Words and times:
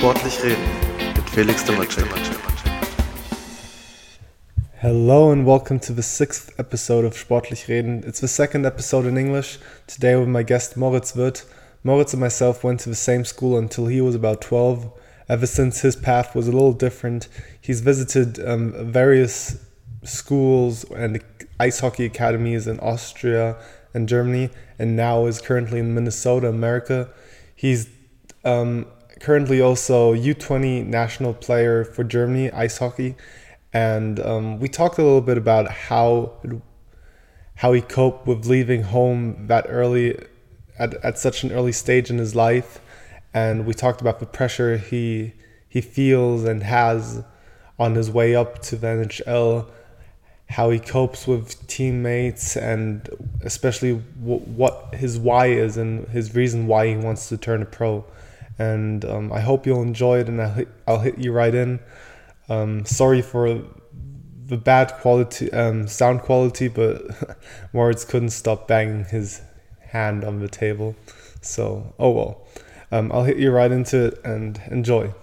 Sportlich 0.00 0.42
reden 0.42 0.64
mit 1.14 1.28
Felix 1.28 1.62
Demacek. 1.62 2.06
Hello 4.80 5.30
and 5.30 5.46
welcome 5.46 5.78
to 5.78 5.92
the 5.92 6.02
sixth 6.02 6.58
episode 6.58 7.04
of 7.04 7.14
Sportlich 7.14 7.68
Reden. 7.68 8.02
It's 8.06 8.20
the 8.20 8.26
second 8.26 8.64
episode 8.64 9.04
in 9.04 9.18
English. 9.18 9.58
Today 9.86 10.16
with 10.16 10.28
my 10.28 10.42
guest 10.42 10.78
Moritz 10.78 11.14
Wirth. 11.14 11.44
Moritz 11.84 12.14
and 12.14 12.20
myself 12.20 12.64
went 12.64 12.80
to 12.80 12.88
the 12.88 12.94
same 12.94 13.26
school 13.26 13.58
until 13.58 13.88
he 13.88 14.00
was 14.00 14.14
about 14.14 14.40
12. 14.40 14.90
Ever 15.28 15.46
since 15.46 15.82
his 15.82 15.96
path 15.96 16.34
was 16.34 16.48
a 16.48 16.52
little 16.52 16.72
different, 16.72 17.28
he's 17.60 17.82
visited 17.82 18.42
um, 18.48 18.72
various 18.90 19.62
schools 20.02 20.84
and 20.92 21.22
ice 21.58 21.80
hockey 21.80 22.06
academies 22.06 22.66
in 22.66 22.80
Austria 22.80 23.58
and 23.92 24.08
Germany, 24.08 24.48
and 24.78 24.96
now 24.96 25.26
is 25.26 25.42
currently 25.42 25.78
in 25.78 25.92
Minnesota, 25.92 26.48
America. 26.48 27.10
He's 27.54 27.86
um, 28.46 28.86
currently 29.20 29.60
also 29.60 30.14
U20 30.14 30.86
national 30.86 31.34
player 31.34 31.84
for 31.84 32.02
Germany 32.02 32.50
ice 32.50 32.78
hockey, 32.78 33.14
and 33.72 34.18
um, 34.20 34.58
we 34.58 34.68
talked 34.68 34.98
a 34.98 35.02
little 35.02 35.20
bit 35.20 35.38
about 35.38 35.70
how 35.70 36.32
how 37.56 37.72
he 37.72 37.82
coped 37.82 38.26
with 38.26 38.46
leaving 38.46 38.84
home 38.84 39.46
that 39.46 39.66
early 39.68 40.18
at, 40.78 40.94
at 41.04 41.18
such 41.18 41.44
an 41.44 41.52
early 41.52 41.72
stage 41.72 42.10
in 42.10 42.18
his 42.18 42.34
life, 42.34 42.80
and 43.34 43.66
we 43.66 43.74
talked 43.74 44.00
about 44.00 44.18
the 44.18 44.26
pressure 44.26 44.78
he 44.78 45.34
he 45.68 45.80
feels 45.80 46.44
and 46.44 46.62
has 46.62 47.22
on 47.78 47.94
his 47.94 48.10
way 48.10 48.34
up 48.34 48.60
to 48.60 48.76
the 48.76 48.86
NHL 48.86 49.70
how 50.50 50.68
he 50.70 50.80
copes 50.80 51.28
with 51.28 51.64
teammates 51.68 52.56
and 52.56 53.08
especially 53.42 54.02
w- 54.20 54.40
what 54.40 54.92
his 54.96 55.16
why 55.16 55.46
is 55.46 55.76
and 55.76 56.08
his 56.08 56.34
reason 56.34 56.66
why 56.66 56.88
he 56.88 56.96
wants 56.96 57.28
to 57.28 57.36
turn 57.36 57.62
a 57.62 57.64
pro. 57.64 58.04
And 58.60 59.04
um, 59.06 59.32
I 59.32 59.40
hope 59.40 59.66
you'll 59.66 59.82
enjoy 59.82 60.20
it, 60.20 60.28
and 60.28 60.40
I'll 60.40 60.52
hit, 60.52 60.68
I'll 60.86 61.00
hit 61.00 61.16
you 61.16 61.32
right 61.32 61.54
in. 61.54 61.80
Um, 62.50 62.84
sorry 62.84 63.22
for 63.22 63.62
the 64.46 64.58
bad 64.58 64.92
quality, 65.00 65.50
um, 65.52 65.88
sound 65.88 66.20
quality, 66.20 66.68
but 66.68 67.38
Moritz 67.72 68.04
couldn't 68.04 68.30
stop 68.30 68.68
banging 68.68 69.04
his 69.04 69.40
hand 69.80 70.24
on 70.24 70.40
the 70.40 70.48
table. 70.48 70.94
So, 71.40 71.94
oh 71.98 72.10
well. 72.10 72.46
Um, 72.92 73.10
I'll 73.12 73.24
hit 73.24 73.38
you 73.38 73.50
right 73.50 73.70
into 73.70 74.06
it 74.06 74.20
and 74.24 74.60
enjoy. 74.70 75.14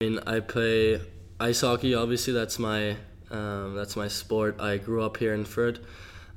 I 0.00 0.04
mean, 0.04 0.18
I 0.26 0.40
play 0.40 1.00
ice 1.38 1.60
hockey. 1.60 1.94
Obviously, 1.94 2.34
that's 2.34 2.58
my 2.58 2.96
um, 3.30 3.74
that's 3.74 3.96
my 3.96 4.08
sport. 4.08 4.60
I 4.60 4.76
grew 4.76 5.02
up 5.02 5.16
here 5.16 5.34
in 5.34 5.44
Fürth. 5.44 5.78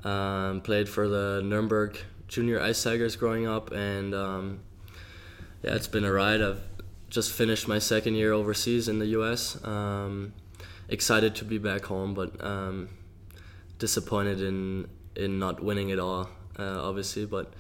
Um, 0.05 0.61
played 0.61 0.87
for 0.87 1.07
the 1.07 1.41
Nuremberg 1.43 1.97
Junior 2.27 2.61
Ice 2.61 2.83
Tigers 2.83 3.15
growing 3.15 3.47
up, 3.47 3.71
and 3.71 4.13
yeah, 5.66 5.73
it's 5.73 5.88
been 5.88 6.05
a 6.05 6.11
ride. 6.11 6.41
I've 6.41 6.61
just 7.09 7.31
finished 7.31 7.67
my 7.67 7.80
second 7.80 8.13
year 8.13 8.31
overseas 8.31 8.88
in 8.88 8.99
the 8.99 9.08
U.S. 9.08 9.63
Um, 9.66 10.33
excited 10.89 11.33
to 11.38 11.45
be 11.45 11.58
back 11.58 11.85
home, 11.85 12.13
but 12.13 12.44
um, 12.44 12.89
disappointed 13.80 14.41
in 14.41 14.88
in 15.16 15.39
not 15.39 15.63
winning 15.63 15.89
it 15.89 15.97
all, 15.97 16.30
uh, 16.59 16.88
obviously. 16.88 17.25
But 17.25 17.52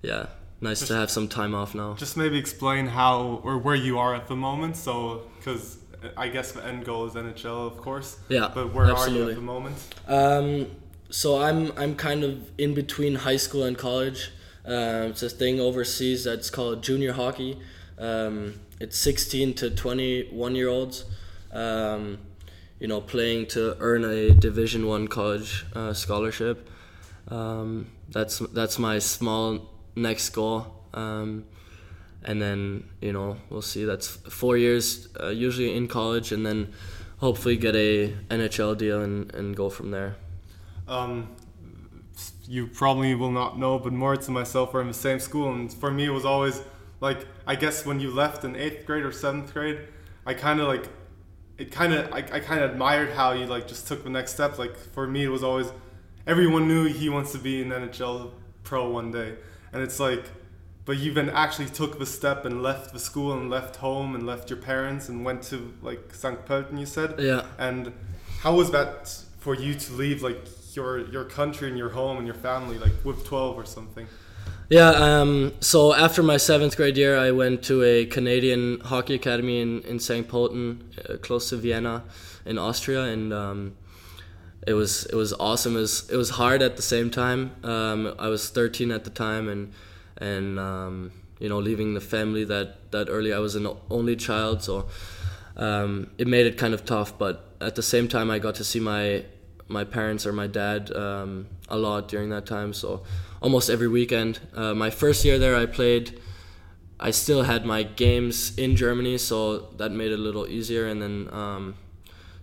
yeah, 0.00 0.26
nice 0.62 0.78
just, 0.80 0.90
to 0.92 0.96
have 0.96 1.10
some 1.10 1.28
time 1.28 1.54
off 1.54 1.74
now. 1.74 1.94
Just 1.94 2.16
maybe 2.16 2.38
explain 2.38 2.86
how 2.86 3.42
or 3.44 3.58
where 3.58 3.74
you 3.74 3.98
are 3.98 4.14
at 4.14 4.26
the 4.26 4.36
moment. 4.36 4.78
So, 4.78 5.28
because 5.36 5.76
I 6.16 6.28
guess 6.28 6.52
the 6.52 6.64
end 6.64 6.86
goal 6.86 7.04
is 7.04 7.12
NHL, 7.12 7.66
of 7.66 7.76
course. 7.76 8.16
Yeah. 8.30 8.50
But 8.54 8.72
where 8.72 8.90
absolutely. 8.90 9.20
are 9.20 9.24
you 9.24 9.30
at 9.30 9.36
the 9.36 9.42
moment? 9.42 9.76
Um, 10.08 10.70
so 11.10 11.42
I'm 11.42 11.72
I'm 11.76 11.94
kind 11.94 12.24
of 12.24 12.50
in 12.56 12.72
between 12.72 13.16
high 13.16 13.36
school 13.36 13.64
and 13.64 13.76
college. 13.76 14.30
Um, 14.64 15.10
it's 15.10 15.22
a 15.22 15.28
thing 15.28 15.60
overseas 15.60 16.24
that's 16.24 16.50
called 16.50 16.82
junior 16.82 17.12
hockey. 17.12 17.58
Um, 17.98 18.60
it's 18.80 18.96
16 18.98 19.54
to 19.54 19.70
21 19.70 20.54
year 20.54 20.68
olds. 20.68 21.04
Um, 21.52 22.18
you 22.80 22.88
know, 22.88 23.00
playing 23.00 23.46
to 23.46 23.76
earn 23.78 24.04
a 24.04 24.30
Division 24.30 24.86
One 24.86 25.08
college 25.08 25.64
uh, 25.74 25.92
scholarship. 25.92 26.68
Um, 27.28 27.86
that's 28.10 28.38
that's 28.38 28.78
my 28.78 28.98
small 28.98 29.70
next 29.96 30.30
goal. 30.30 30.66
Um, 30.92 31.44
and 32.24 32.40
then 32.40 32.84
you 33.00 33.12
know 33.12 33.36
we'll 33.48 33.62
see. 33.62 33.84
That's 33.84 34.08
four 34.08 34.56
years 34.56 35.08
uh, 35.20 35.28
usually 35.28 35.76
in 35.76 35.88
college, 35.88 36.32
and 36.32 36.44
then 36.44 36.72
hopefully 37.18 37.56
get 37.56 37.76
a 37.76 38.08
NHL 38.28 38.76
deal 38.76 39.02
and, 39.02 39.32
and 39.34 39.56
go 39.56 39.70
from 39.70 39.90
there. 39.90 40.16
Um, 40.88 41.28
you 42.46 42.66
probably 42.66 43.14
will 43.14 43.30
not 43.30 43.58
know, 43.58 43.78
but 43.78 43.92
Moritz 43.92 44.26
and 44.26 44.34
myself 44.34 44.72
were 44.72 44.80
in 44.80 44.88
the 44.88 44.94
same 44.94 45.18
school, 45.18 45.52
and 45.52 45.72
for 45.72 45.90
me 45.90 46.06
it 46.06 46.10
was 46.10 46.24
always 46.24 46.60
like 47.00 47.26
I 47.46 47.54
guess 47.54 47.84
when 47.84 48.00
you 48.00 48.10
left 48.10 48.44
in 48.44 48.56
eighth 48.56 48.86
grade 48.86 49.04
or 49.04 49.12
seventh 49.12 49.52
grade, 49.52 49.80
I 50.26 50.34
kind 50.34 50.60
of 50.60 50.68
like 50.68 50.88
it 51.58 51.70
kind 51.70 51.94
of 51.94 52.12
I, 52.12 52.18
I 52.18 52.40
kind 52.40 52.62
of 52.62 52.70
admired 52.70 53.10
how 53.10 53.32
you 53.32 53.46
like 53.46 53.68
just 53.68 53.86
took 53.88 54.04
the 54.04 54.10
next 54.10 54.32
step. 54.32 54.58
Like 54.58 54.76
for 54.76 55.06
me, 55.06 55.24
it 55.24 55.28
was 55.28 55.44
always 55.44 55.72
everyone 56.26 56.68
knew 56.68 56.84
he 56.84 57.08
wants 57.08 57.32
to 57.32 57.38
be 57.38 57.62
an 57.62 57.70
NHL 57.70 58.32
pro 58.62 58.88
one 58.90 59.10
day, 59.10 59.34
and 59.72 59.82
it's 59.82 60.00
like 60.00 60.24
but 60.84 60.98
you 60.98 61.14
then 61.14 61.30
actually 61.30 61.66
took 61.66 61.98
the 61.98 62.06
step 62.06 62.44
and 62.44 62.62
left 62.62 62.92
the 62.92 62.98
school 62.98 63.32
and 63.32 63.48
left 63.48 63.76
home 63.76 64.14
and 64.14 64.26
left 64.26 64.50
your 64.50 64.58
parents 64.58 65.08
and 65.08 65.24
went 65.24 65.42
to 65.42 65.72
like 65.80 66.14
St. 66.14 66.44
Pölten, 66.44 66.78
you 66.78 66.84
said. 66.84 67.14
Yeah. 67.18 67.46
And 67.58 67.92
how 68.40 68.54
was 68.54 68.70
that 68.72 69.08
for 69.38 69.54
you 69.54 69.74
to 69.74 69.92
leave 69.94 70.22
like 70.22 70.46
your 70.76 71.08
your 71.10 71.24
country 71.24 71.68
and 71.68 71.78
your 71.78 71.90
home 71.90 72.18
and 72.18 72.26
your 72.26 72.34
family 72.36 72.78
like 72.78 72.92
with 73.04 73.24
12 73.24 73.58
or 73.58 73.64
something? 73.64 74.06
Yeah. 74.68 74.90
Um, 74.90 75.52
so 75.60 75.94
after 75.94 76.22
my 76.22 76.38
seventh 76.38 76.76
grade 76.76 76.96
year, 76.96 77.18
I 77.18 77.30
went 77.30 77.62
to 77.64 77.82
a 77.82 78.06
Canadian 78.06 78.80
hockey 78.80 79.14
academy 79.14 79.60
in 79.60 79.82
in 79.82 79.98
St. 79.98 80.26
Pölten, 80.26 80.80
uh, 81.08 81.18
close 81.18 81.50
to 81.50 81.56
Vienna, 81.56 82.02
in 82.44 82.58
Austria, 82.58 83.02
and. 83.04 83.32
Um, 83.32 83.76
it 84.66 84.72
was 84.72 85.04
it 85.06 85.14
was 85.14 85.32
awesome. 85.34 85.76
It 85.76 85.80
was 85.80 86.10
it 86.10 86.16
was 86.16 86.30
hard 86.30 86.62
at 86.62 86.76
the 86.76 86.82
same 86.82 87.10
time. 87.10 87.50
Um, 87.62 88.14
I 88.18 88.28
was 88.28 88.48
13 88.48 88.90
at 88.90 89.04
the 89.04 89.10
time, 89.10 89.48
and 89.48 89.72
and 90.16 90.58
um, 90.58 91.12
you 91.38 91.48
know 91.48 91.58
leaving 91.58 91.94
the 91.94 92.00
family 92.00 92.44
that 92.44 92.90
that 92.92 93.08
early. 93.10 93.32
I 93.32 93.38
was 93.38 93.56
an 93.56 93.68
only 93.90 94.16
child, 94.16 94.62
so 94.62 94.88
um, 95.56 96.10
it 96.18 96.26
made 96.26 96.46
it 96.46 96.56
kind 96.56 96.72
of 96.72 96.84
tough. 96.84 97.18
But 97.18 97.56
at 97.60 97.74
the 97.74 97.82
same 97.82 98.08
time, 98.08 98.30
I 98.30 98.38
got 98.38 98.54
to 98.56 98.64
see 98.64 98.80
my 98.80 99.24
my 99.68 99.84
parents 99.84 100.26
or 100.26 100.32
my 100.32 100.46
dad 100.46 100.94
um, 100.94 101.46
a 101.68 101.76
lot 101.76 102.08
during 102.08 102.30
that 102.30 102.46
time. 102.46 102.72
So 102.72 103.02
almost 103.40 103.70
every 103.70 103.88
weekend. 103.88 104.40
Uh, 104.54 104.74
my 104.74 104.90
first 104.90 105.24
year 105.24 105.38
there, 105.38 105.56
I 105.56 105.66
played. 105.66 106.20
I 107.00 107.10
still 107.10 107.42
had 107.42 107.66
my 107.66 107.82
games 107.82 108.56
in 108.56 108.76
Germany, 108.76 109.18
so 109.18 109.58
that 109.78 109.90
made 109.90 110.12
it 110.12 110.18
a 110.18 110.22
little 110.22 110.46
easier. 110.46 110.86
And 110.86 111.02
then, 111.02 111.28
um, 111.32 111.74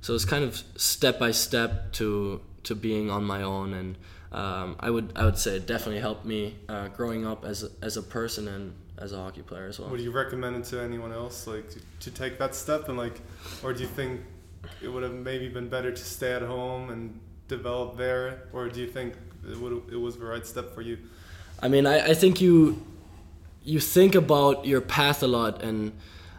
so 0.01 0.13
it's 0.13 0.25
kind 0.25 0.43
of 0.43 0.61
step 0.75 1.19
by 1.19 1.31
step 1.31 1.93
to 1.93 2.41
to 2.63 2.75
being 2.75 3.09
on 3.09 3.23
my 3.23 3.41
own 3.41 3.73
and 3.73 3.97
um, 4.31 4.75
I 4.79 4.89
would 4.89 5.11
I 5.15 5.25
would 5.25 5.37
say 5.37 5.57
it 5.57 5.67
definitely 5.67 5.99
helped 5.99 6.25
me 6.25 6.55
uh, 6.69 6.87
growing 6.89 7.25
up 7.25 7.43
as 7.43 7.63
a, 7.63 7.69
as 7.81 7.97
a 7.97 8.01
person 8.01 8.47
and 8.47 8.73
as 8.97 9.11
a 9.11 9.17
hockey 9.17 9.41
player 9.41 9.65
as 9.65 9.79
well. 9.79 9.89
Would 9.89 9.99
you 9.99 10.11
recommend 10.11 10.55
it 10.55 10.63
to 10.65 10.81
anyone 10.81 11.11
else, 11.11 11.47
like 11.47 11.69
to, 11.71 11.79
to 12.01 12.11
take 12.11 12.37
that 12.37 12.55
step 12.55 12.87
and 12.87 12.97
like, 12.97 13.19
or 13.63 13.73
do 13.73 13.81
you 13.81 13.87
think 13.87 14.21
it 14.81 14.87
would 14.87 15.03
have 15.03 15.13
maybe 15.13 15.47
been 15.47 15.69
better 15.69 15.91
to 15.91 16.03
stay 16.03 16.33
at 16.33 16.41
home 16.41 16.89
and 16.89 17.19
develop 17.47 17.97
there, 17.97 18.47
or 18.53 18.69
do 18.69 18.79
you 18.79 18.87
think 18.87 19.15
it 19.49 19.57
would 19.57 19.83
it 19.91 19.97
was 19.97 20.17
the 20.17 20.25
right 20.25 20.45
step 20.45 20.73
for 20.73 20.81
you? 20.81 20.97
I 21.61 21.67
mean, 21.67 21.85
I, 21.85 22.11
I 22.11 22.13
think 22.13 22.41
you 22.41 22.81
you 23.63 23.79
think 23.79 24.15
about 24.15 24.65
your 24.65 24.81
path 24.81 25.21
a 25.21 25.27
lot 25.27 25.61
and 25.61 25.91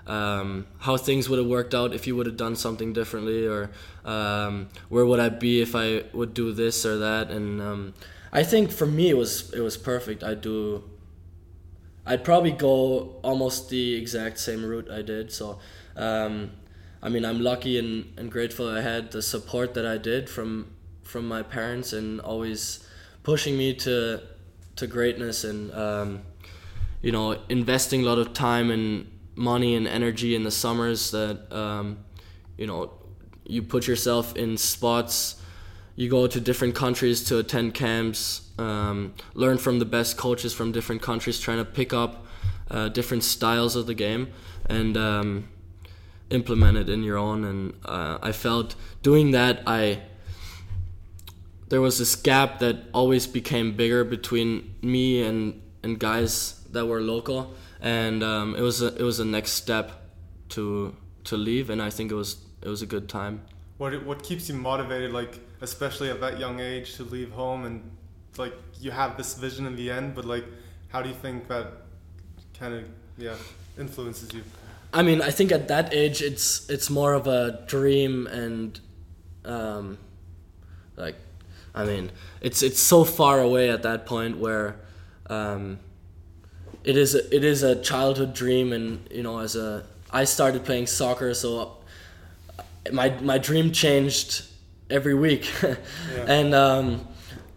um, 0.06 0.66
how 0.78 0.97
things 0.97 1.28
would 1.28 1.38
have 1.38 1.47
worked 1.49 1.75
out 1.75 1.94
if 1.94 2.06
you 2.06 2.16
would 2.16 2.27
have 2.27 2.37
done 2.37 2.56
something 2.56 2.93
differently, 2.93 3.47
or 3.47 3.71
um, 4.05 4.69
where 4.88 5.06
would 5.06 5.21
I 5.21 5.28
be 5.28 5.61
if 5.61 5.77
I 5.77 6.05
would 6.12 6.34
do 6.34 6.53
this 6.53 6.84
or 6.84 6.99
that. 6.99 7.31
And 7.31 7.61
um, 7.61 7.94
I 8.32 8.43
think 8.43 8.70
for 8.70 8.87
me 8.87 9.11
it 9.11 9.17
was 9.17 9.52
it 9.52 9.61
was 9.61 9.76
perfect. 9.76 10.25
I 10.25 10.35
do. 10.35 10.85
I'd 12.05 12.25
probably 12.25 12.50
go 12.50 13.20
almost 13.23 13.70
the 13.70 13.94
exact 13.94 14.41
same 14.41 14.64
route 14.64 14.91
I 14.91 15.02
did. 15.02 15.31
So, 15.31 15.61
um, 15.97 16.50
I 17.02 17.08
mean, 17.08 17.25
I'm 17.25 17.40
lucky 17.40 17.78
and, 17.78 18.12
and 18.16 18.31
grateful 18.31 18.69
I 18.69 18.81
had 18.81 19.10
the 19.10 19.22
support 19.22 19.75
that 19.75 19.87
I 19.87 19.99
did 19.99 20.28
from 20.28 20.72
from 21.02 21.26
my 21.26 21.43
parents 21.43 21.93
and 21.93 22.20
always 22.20 22.87
pushing 23.22 23.58
me 23.58 23.75
to 23.75 24.20
to 24.76 24.87
greatness 24.87 25.44
and 25.44 25.72
um, 25.75 26.22
you 27.02 27.12
know 27.12 27.38
investing 27.49 28.02
a 28.02 28.04
lot 28.04 28.19
of 28.19 28.32
time 28.32 28.70
and 28.70 29.10
money 29.34 29.75
and 29.75 29.88
energy 29.88 30.34
in 30.34 30.44
the 30.44 30.50
summers 30.50 31.10
that 31.10 31.52
um, 31.52 31.99
you 32.56 32.66
know 32.66 32.93
you 33.44 33.62
put 33.62 33.87
yourself 33.87 34.37
in 34.37 34.56
spots. 34.56 35.37
You 35.94 36.08
go 36.08 36.26
to 36.26 36.40
different 36.40 36.75
countries 36.75 37.22
to 37.25 37.38
attend 37.38 37.75
camps 37.75 38.43
um, 38.58 39.14
learn 39.34 39.58
from 39.58 39.78
the 39.78 39.84
best 39.84 40.16
coaches 40.16 40.52
from 40.52 40.72
different 40.72 41.02
countries 41.02 41.40
trying 41.40 41.58
to 41.58 41.64
pick 41.64 41.93
up 41.93 42.26
uh, 42.70 42.88
different 42.88 43.25
styles 43.25 43.76
of 43.76 43.87
the 43.87 43.94
game. 43.94 44.28
And 44.66 44.96
um, 44.96 45.49
implement 46.32 46.76
it 46.79 46.88
in 46.88 47.02
your 47.02 47.19
own 47.19 47.44
and 47.44 47.75
uh, 47.84 48.19
i 48.23 48.32
felt 48.32 48.75
doing 49.02 49.31
that 49.32 49.62
i 49.67 50.00
there 51.69 51.81
was 51.81 51.99
this 51.99 52.14
gap 52.14 52.58
that 52.58 52.76
always 52.93 53.26
became 53.26 53.75
bigger 53.75 54.05
between 54.05 54.75
me 54.82 55.23
and 55.23 55.61
and 55.82 55.99
guys 55.99 56.61
that 56.70 56.87
were 56.87 57.00
local 57.00 57.55
and 57.82 58.23
um, 58.23 58.55
it 58.55 58.61
was 58.61 58.81
a, 58.81 58.94
it 58.94 59.02
was 59.02 59.19
a 59.19 59.25
next 59.25 59.52
step 59.52 59.90
to 60.50 60.96
to 61.25 61.37
leave, 61.37 61.69
and 61.69 61.82
I 61.82 61.90
think 61.90 62.11
it 62.11 62.14
was 62.14 62.37
it 62.62 62.69
was 62.69 62.81
a 62.81 62.87
good 62.87 63.08
time. 63.08 63.43
What 63.78 64.06
what 64.06 64.23
keeps 64.23 64.49
you 64.49 64.55
motivated, 64.55 65.12
like 65.12 65.40
especially 65.61 66.08
at 66.11 66.20
that 66.20 66.38
young 66.38 66.61
age, 66.61 66.94
to 66.94 67.02
leave 67.02 67.32
home 67.32 67.64
and 67.64 67.90
like 68.38 68.55
you 68.81 68.93
have 68.93 69.17
this 69.17 69.35
vision 69.35 69.67
in 69.67 69.75
the 69.76 69.90
end, 69.90 70.14
but 70.14 70.25
like 70.25 70.44
how 70.88 71.02
do 71.02 71.08
you 71.08 71.14
think 71.14 71.49
that 71.49 71.67
kind 72.58 72.75
of 72.75 72.85
yeah 73.19 73.35
influences 73.78 74.32
you? 74.32 74.43
I 74.93 75.03
mean, 75.03 75.23
I 75.23 75.31
think 75.31 75.53
at 75.53 75.69
that 75.69 75.94
age, 75.94 76.21
it's 76.23 76.69
it's 76.69 76.91
more 76.91 77.15
of 77.15 77.27
a 77.27 77.65
dream 77.67 78.27
and, 78.27 78.79
um, 79.44 79.99
like, 80.97 81.17
I 81.75 81.85
mean, 81.85 82.11
it's 82.41 82.62
it's 82.62 82.81
so 82.81 83.05
far 83.05 83.41
away 83.41 83.71
at 83.71 83.83
that 83.83 84.05
point 84.06 84.37
where, 84.39 84.77
um, 85.31 85.79
it 86.85 86.97
is 86.97 87.15
a, 87.15 87.35
it 87.35 87.44
is 87.44 87.62
a 87.62 87.81
childhood 87.81 88.35
dream, 88.35 88.73
and 88.73 89.06
you 89.11 89.23
know, 89.23 89.39
as 89.39 89.56
a 89.56 89.85
I 90.11 90.25
started 90.25 90.65
playing 90.65 90.89
soccer, 90.89 91.33
so 91.33 91.79
my 92.93 93.11
my 93.23 93.38
dream 93.38 93.73
changed 93.73 94.45
every 94.91 95.15
week, 95.15 95.50
Yeah. 95.62 95.77
and 96.27 96.55
um, 96.55 97.06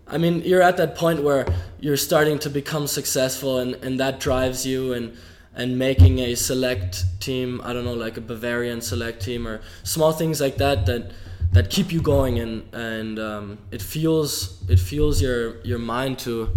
I 0.08 0.18
mean, 0.18 0.42
you're 0.44 0.62
at 0.62 0.78
that 0.78 0.96
point 0.96 1.22
where 1.24 1.46
you're 1.82 1.98
starting 1.98 2.40
to 2.40 2.50
become 2.50 2.88
successful, 2.88 3.60
and, 3.60 3.76
and 3.84 4.00
that 4.00 4.20
drives 4.22 4.66
you, 4.66 4.94
and 4.94 5.18
and 5.56 5.78
making 5.80 6.20
a 6.20 6.36
select 6.36 7.06
team. 7.20 7.62
I 7.64 7.74
don't 7.74 7.86
know, 7.86 7.94
like 7.94 8.18
a 8.18 8.22
Bavarian 8.22 8.82
select 8.82 9.22
team, 9.24 9.48
or 9.48 9.62
small 9.84 10.12
things 10.12 10.40
like 10.42 10.58
that 10.58 10.86
that 10.86 11.12
that 11.54 11.70
keep 11.70 11.92
you 11.92 12.02
going, 12.02 12.40
and 12.40 12.64
and 12.74 13.20
um, 13.20 13.58
it 13.72 13.82
fuels 13.82 14.64
it 14.70 14.80
fuels 14.80 15.22
your 15.22 15.62
your 15.64 15.80
mind 15.80 16.20
to 16.20 16.50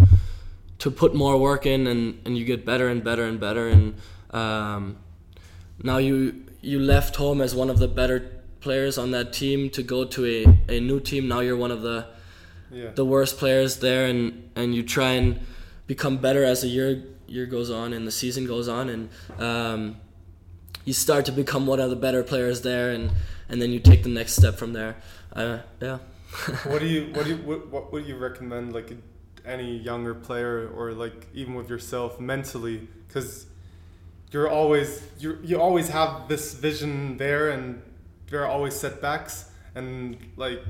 to 0.79 0.91
put 0.91 1.15
more 1.15 1.39
work 1.39 1.67
in, 1.67 1.87
and 1.87 2.21
and 2.25 2.37
you 2.39 2.45
get 2.45 2.65
better 2.65 2.89
and 2.89 3.03
better 3.05 3.25
and 3.25 3.39
better, 3.41 3.69
and 3.69 3.95
um, 4.31 4.97
now 5.83 5.99
you 5.99 6.45
you 6.61 6.79
left 6.81 7.17
home 7.17 7.41
as 7.41 7.55
one 7.55 7.71
of 7.71 7.79
the 7.79 7.89
better 7.89 8.31
players 8.61 8.99
on 8.99 9.13
that 9.13 9.33
team 9.33 9.71
to 9.71 9.83
go 9.83 10.05
to 10.05 10.27
a, 10.27 10.75
a 10.77 10.81
new 10.81 10.99
team. 11.01 11.29
Now 11.29 11.41
you're 11.41 11.57
one 11.57 11.71
of 11.71 11.83
the 11.83 12.07
Yeah. 12.71 12.91
the 12.95 13.05
worst 13.05 13.39
players 13.39 13.77
there 13.77 14.05
and 14.11 14.51
and 14.57 14.75
you 14.75 14.83
try 14.83 15.13
and 15.13 15.39
become 15.87 16.19
better 16.19 16.45
as 16.45 16.61
the 16.61 16.69
year 16.69 17.03
year 17.29 17.47
goes 17.47 17.71
on 17.71 17.93
and 17.93 18.07
the 18.07 18.11
season 18.11 18.47
goes 18.47 18.69
on 18.69 18.89
and 18.89 19.09
um, 19.39 19.97
you 20.85 20.93
start 20.93 21.25
to 21.27 21.33
become 21.33 21.67
one 21.67 21.81
of 21.81 21.91
the 21.91 21.97
better 21.97 22.23
players 22.23 22.63
there 22.63 22.91
and 22.91 23.11
and 23.49 23.63
then 23.63 23.71
you 23.71 23.81
take 23.81 24.03
the 24.03 24.09
next 24.09 24.35
step 24.35 24.57
from 24.57 24.73
there. 24.73 24.97
Uh, 25.33 25.59
yeah. 25.81 25.99
What 26.65 26.81
do 26.81 26.87
you 26.87 27.11
what 27.15 27.25
do 27.25 27.31
you 27.31 27.37
what, 27.39 27.69
what 27.69 27.93
would 27.93 28.07
you 28.07 28.17
recommend 28.17 28.73
like 28.73 28.93
any 29.47 29.79
younger 29.79 30.15
player 30.15 30.69
or 30.69 30.93
like 30.93 31.27
even 31.33 31.55
with 31.55 31.71
yourself 31.71 32.21
mentally? 32.21 32.87
Because 33.07 33.47
you're 34.31 34.49
always 34.49 35.03
you 35.19 35.39
you 35.43 35.61
always 35.61 35.89
have 35.89 36.29
this 36.29 36.55
vision 36.55 37.17
there 37.17 37.51
and 37.51 37.83
there 38.29 38.43
are 38.43 38.47
always 38.47 38.75
setbacks 38.75 39.51
and 39.75 40.19
like 40.37 40.61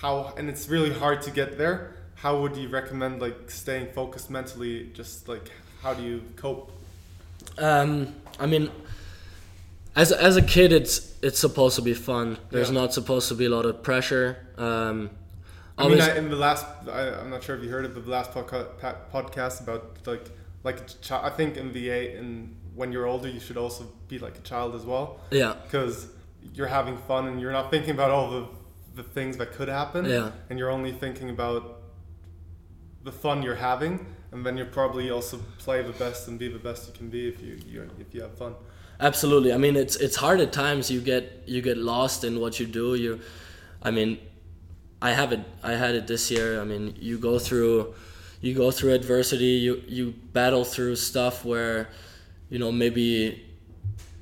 how 0.00 0.32
and 0.38 0.48
it's 0.48 0.68
really 0.68 0.92
hard 0.92 1.20
to 1.22 1.30
get 1.30 1.58
there. 1.58 1.96
How 2.16 2.40
would 2.40 2.56
you 2.56 2.68
recommend 2.68 3.20
like 3.20 3.50
staying 3.50 3.92
focused 3.92 4.30
mentally 4.30 4.90
just 4.94 5.28
like 5.28 5.50
how 5.84 5.94
do 5.94 6.02
you 6.02 6.22
cope? 6.36 6.72
Um, 7.58 8.14
I 8.40 8.46
mean 8.46 8.70
as 9.94 10.10
as 10.10 10.36
a 10.36 10.42
kid 10.42 10.72
it's 10.72 10.94
it's 11.22 11.38
supposed 11.38 11.76
to 11.76 11.82
be 11.82 11.94
fun. 11.94 12.38
There's 12.50 12.70
Yeah. 12.70 12.80
not 12.80 12.92
supposed 12.94 13.28
to 13.28 13.34
be 13.34 13.44
a 13.44 13.50
lot 13.56 13.64
of 13.66 13.82
pressure. 13.82 14.28
Um, 14.58 15.10
I 15.76 15.88
mean, 15.88 16.00
I, 16.00 16.16
in 16.16 16.30
the 16.30 16.36
last, 16.36 16.64
I, 16.88 17.00
I'm 17.20 17.30
not 17.30 17.42
sure 17.42 17.56
if 17.56 17.62
you 17.64 17.68
heard 17.68 17.84
of 17.84 17.94
the 17.94 18.08
last 18.10 18.30
podca- 18.32 18.68
podcast 19.12 19.60
about 19.60 19.82
like, 20.06 20.26
like 20.62 20.78
I 21.10 21.30
think 21.30 21.56
in 21.56 21.72
VA, 21.72 22.16
and 22.18 22.54
when 22.76 22.92
you're 22.92 23.06
older, 23.06 23.28
you 23.28 23.40
should 23.40 23.56
also 23.56 23.84
be 24.06 24.18
like 24.20 24.36
a 24.38 24.42
child 24.42 24.74
as 24.76 24.84
well, 24.84 25.18
yeah. 25.32 25.54
Because 25.64 26.06
you're 26.54 26.68
having 26.78 26.96
fun 27.08 27.26
and 27.26 27.40
you're 27.40 27.50
not 27.60 27.70
thinking 27.72 27.90
about 27.98 28.10
all 28.10 28.30
the 28.30 28.44
the 28.94 29.02
things 29.02 29.36
that 29.38 29.50
could 29.52 29.68
happen, 29.68 30.04
Yeah. 30.04 30.30
and 30.48 30.58
you're 30.60 30.70
only 30.70 30.92
thinking 30.92 31.28
about 31.30 31.62
the 33.02 33.10
fun 33.12 33.42
you're 33.42 33.56
having, 33.72 34.06
and 34.34 34.44
then 34.44 34.56
you 34.56 34.64
probably 34.64 35.10
also 35.10 35.38
play 35.58 35.80
the 35.80 35.92
best 35.92 36.26
and 36.26 36.38
be 36.38 36.48
the 36.48 36.58
best 36.58 36.88
you 36.88 36.92
can 36.92 37.08
be 37.08 37.28
if 37.28 37.40
you, 37.40 37.56
you 37.66 37.88
if 38.00 38.12
you 38.12 38.20
have 38.20 38.36
fun. 38.36 38.54
Absolutely. 39.00 39.52
I 39.52 39.58
mean, 39.58 39.76
it's 39.76 39.96
it's 39.96 40.16
hard 40.16 40.40
at 40.40 40.52
times. 40.52 40.90
You 40.90 41.00
get 41.00 41.44
you 41.46 41.62
get 41.62 41.78
lost 41.78 42.24
in 42.24 42.40
what 42.40 42.58
you 42.58 42.66
do. 42.66 42.96
You, 42.96 43.20
I 43.82 43.92
mean, 43.92 44.18
I 45.00 45.12
have 45.12 45.32
it. 45.32 45.40
I 45.62 45.72
had 45.72 45.94
it 45.94 46.08
this 46.08 46.30
year. 46.32 46.60
I 46.60 46.64
mean, 46.64 46.96
you 46.98 47.16
go 47.16 47.38
through, 47.38 47.94
you 48.40 48.54
go 48.54 48.72
through 48.72 48.94
adversity. 48.94 49.54
You 49.66 49.82
you 49.86 50.14
battle 50.32 50.64
through 50.64 50.96
stuff 50.96 51.44
where, 51.44 51.88
you 52.50 52.58
know, 52.58 52.72
maybe, 52.72 53.44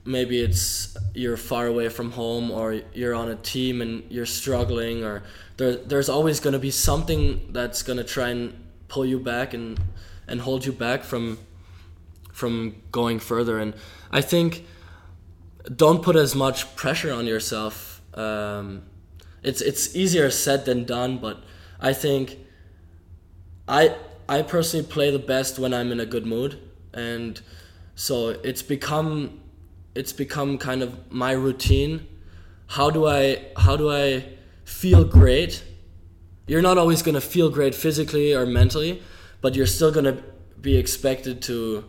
maybe 0.04 0.40
it's 0.40 0.94
you're 1.14 1.38
far 1.38 1.66
away 1.66 1.88
from 1.88 2.12
home 2.12 2.50
or 2.50 2.82
you're 2.92 3.14
on 3.14 3.30
a 3.30 3.36
team 3.36 3.80
and 3.80 4.04
you're 4.10 4.26
struggling 4.26 5.04
or 5.04 5.22
there 5.56 5.76
there's 5.76 6.08
always 6.10 6.40
going 6.40 6.52
to 6.52 6.58
be 6.58 6.70
something 6.70 7.48
that's 7.52 7.82
going 7.82 7.98
to 7.98 8.04
try 8.04 8.28
and 8.28 8.54
pull 8.92 9.06
you 9.06 9.18
back 9.18 9.54
and 9.54 9.80
and 10.28 10.42
hold 10.42 10.66
you 10.66 10.72
back 10.72 11.02
from 11.02 11.38
from 12.32 12.76
going 12.92 13.18
further. 13.18 13.58
And 13.58 13.74
I 14.10 14.20
think 14.20 14.66
don't 15.74 16.02
put 16.02 16.14
as 16.14 16.34
much 16.34 16.76
pressure 16.76 17.12
on 17.12 17.26
yourself. 17.26 18.02
Um, 18.14 18.82
it's 19.42 19.62
it's 19.62 19.96
easier 19.96 20.30
said 20.30 20.66
than 20.66 20.84
done, 20.84 21.18
but 21.18 21.42
I 21.80 21.94
think 21.94 22.36
I 23.66 23.96
I 24.28 24.42
personally 24.42 24.86
play 24.86 25.10
the 25.10 25.24
best 25.34 25.58
when 25.58 25.72
I'm 25.72 25.90
in 25.90 25.98
a 25.98 26.06
good 26.06 26.26
mood, 26.26 26.58
and 26.92 27.40
so 27.94 28.28
it's 28.44 28.62
become 28.62 29.40
it's 29.94 30.12
become 30.12 30.58
kind 30.58 30.82
of 30.82 31.10
my 31.10 31.32
routine. 31.32 32.06
How 32.66 32.90
do 32.90 33.06
I 33.06 33.46
how 33.56 33.76
do 33.76 33.90
I 33.90 34.04
feel 34.64 35.04
great? 35.04 35.62
You're 36.46 36.62
not 36.62 36.78
always 36.78 37.02
gonna 37.02 37.20
feel 37.20 37.50
great 37.50 37.74
physically 37.74 38.34
or 38.34 38.46
mentally, 38.46 39.02
but 39.40 39.54
you're 39.54 39.66
still 39.66 39.92
gonna 39.92 40.22
be 40.60 40.76
expected 40.76 41.42
to, 41.42 41.84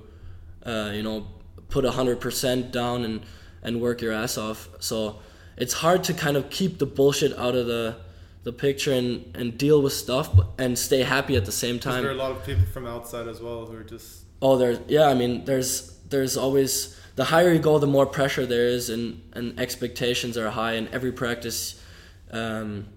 uh, 0.65 0.91
you 0.93 1.03
know, 1.03 1.27
put 1.69 1.85
hundred 1.85 2.19
percent 2.21 2.71
down 2.71 3.03
and 3.03 3.21
and 3.61 3.81
work 3.81 4.01
your 4.01 4.13
ass 4.13 4.37
off. 4.37 4.69
So 4.79 5.19
it's 5.57 5.73
hard 5.73 6.03
to 6.05 6.13
kind 6.13 6.37
of 6.37 6.49
keep 6.49 6.79
the 6.79 6.85
bullshit 6.85 7.37
out 7.37 7.55
of 7.55 7.67
the 7.67 7.97
the 8.43 8.51
picture 8.51 8.91
and 8.91 9.31
and 9.35 9.57
deal 9.57 9.81
with 9.81 9.93
stuff 9.93 10.35
but, 10.35 10.47
and 10.57 10.77
stay 10.77 11.03
happy 11.03 11.35
at 11.35 11.45
the 11.45 11.51
same 11.51 11.79
time. 11.79 12.03
there 12.03 12.11
are 12.11 12.15
a 12.15 12.17
lot 12.17 12.31
of 12.31 12.45
people 12.45 12.65
from 12.65 12.85
outside 12.85 13.27
as 13.27 13.39
well 13.41 13.65
who 13.65 13.77
are 13.77 13.83
just 13.83 14.23
Oh, 14.43 14.57
there's 14.57 14.79
yeah. 14.89 15.07
I 15.07 15.13
mean, 15.13 15.45
there's 15.45 15.97
there's 16.09 16.35
always 16.35 16.99
the 17.15 17.23
higher 17.23 17.53
you 17.53 17.59
go, 17.59 17.79
the 17.79 17.87
more 17.87 18.05
pressure 18.05 18.45
there 18.45 18.67
is, 18.67 18.89
and 18.89 19.21
and 19.31 19.57
expectations 19.57 20.37
are 20.37 20.49
high. 20.49 20.73
And 20.73 20.89
every 20.89 21.13
practice, 21.13 21.81
um, 22.29 22.87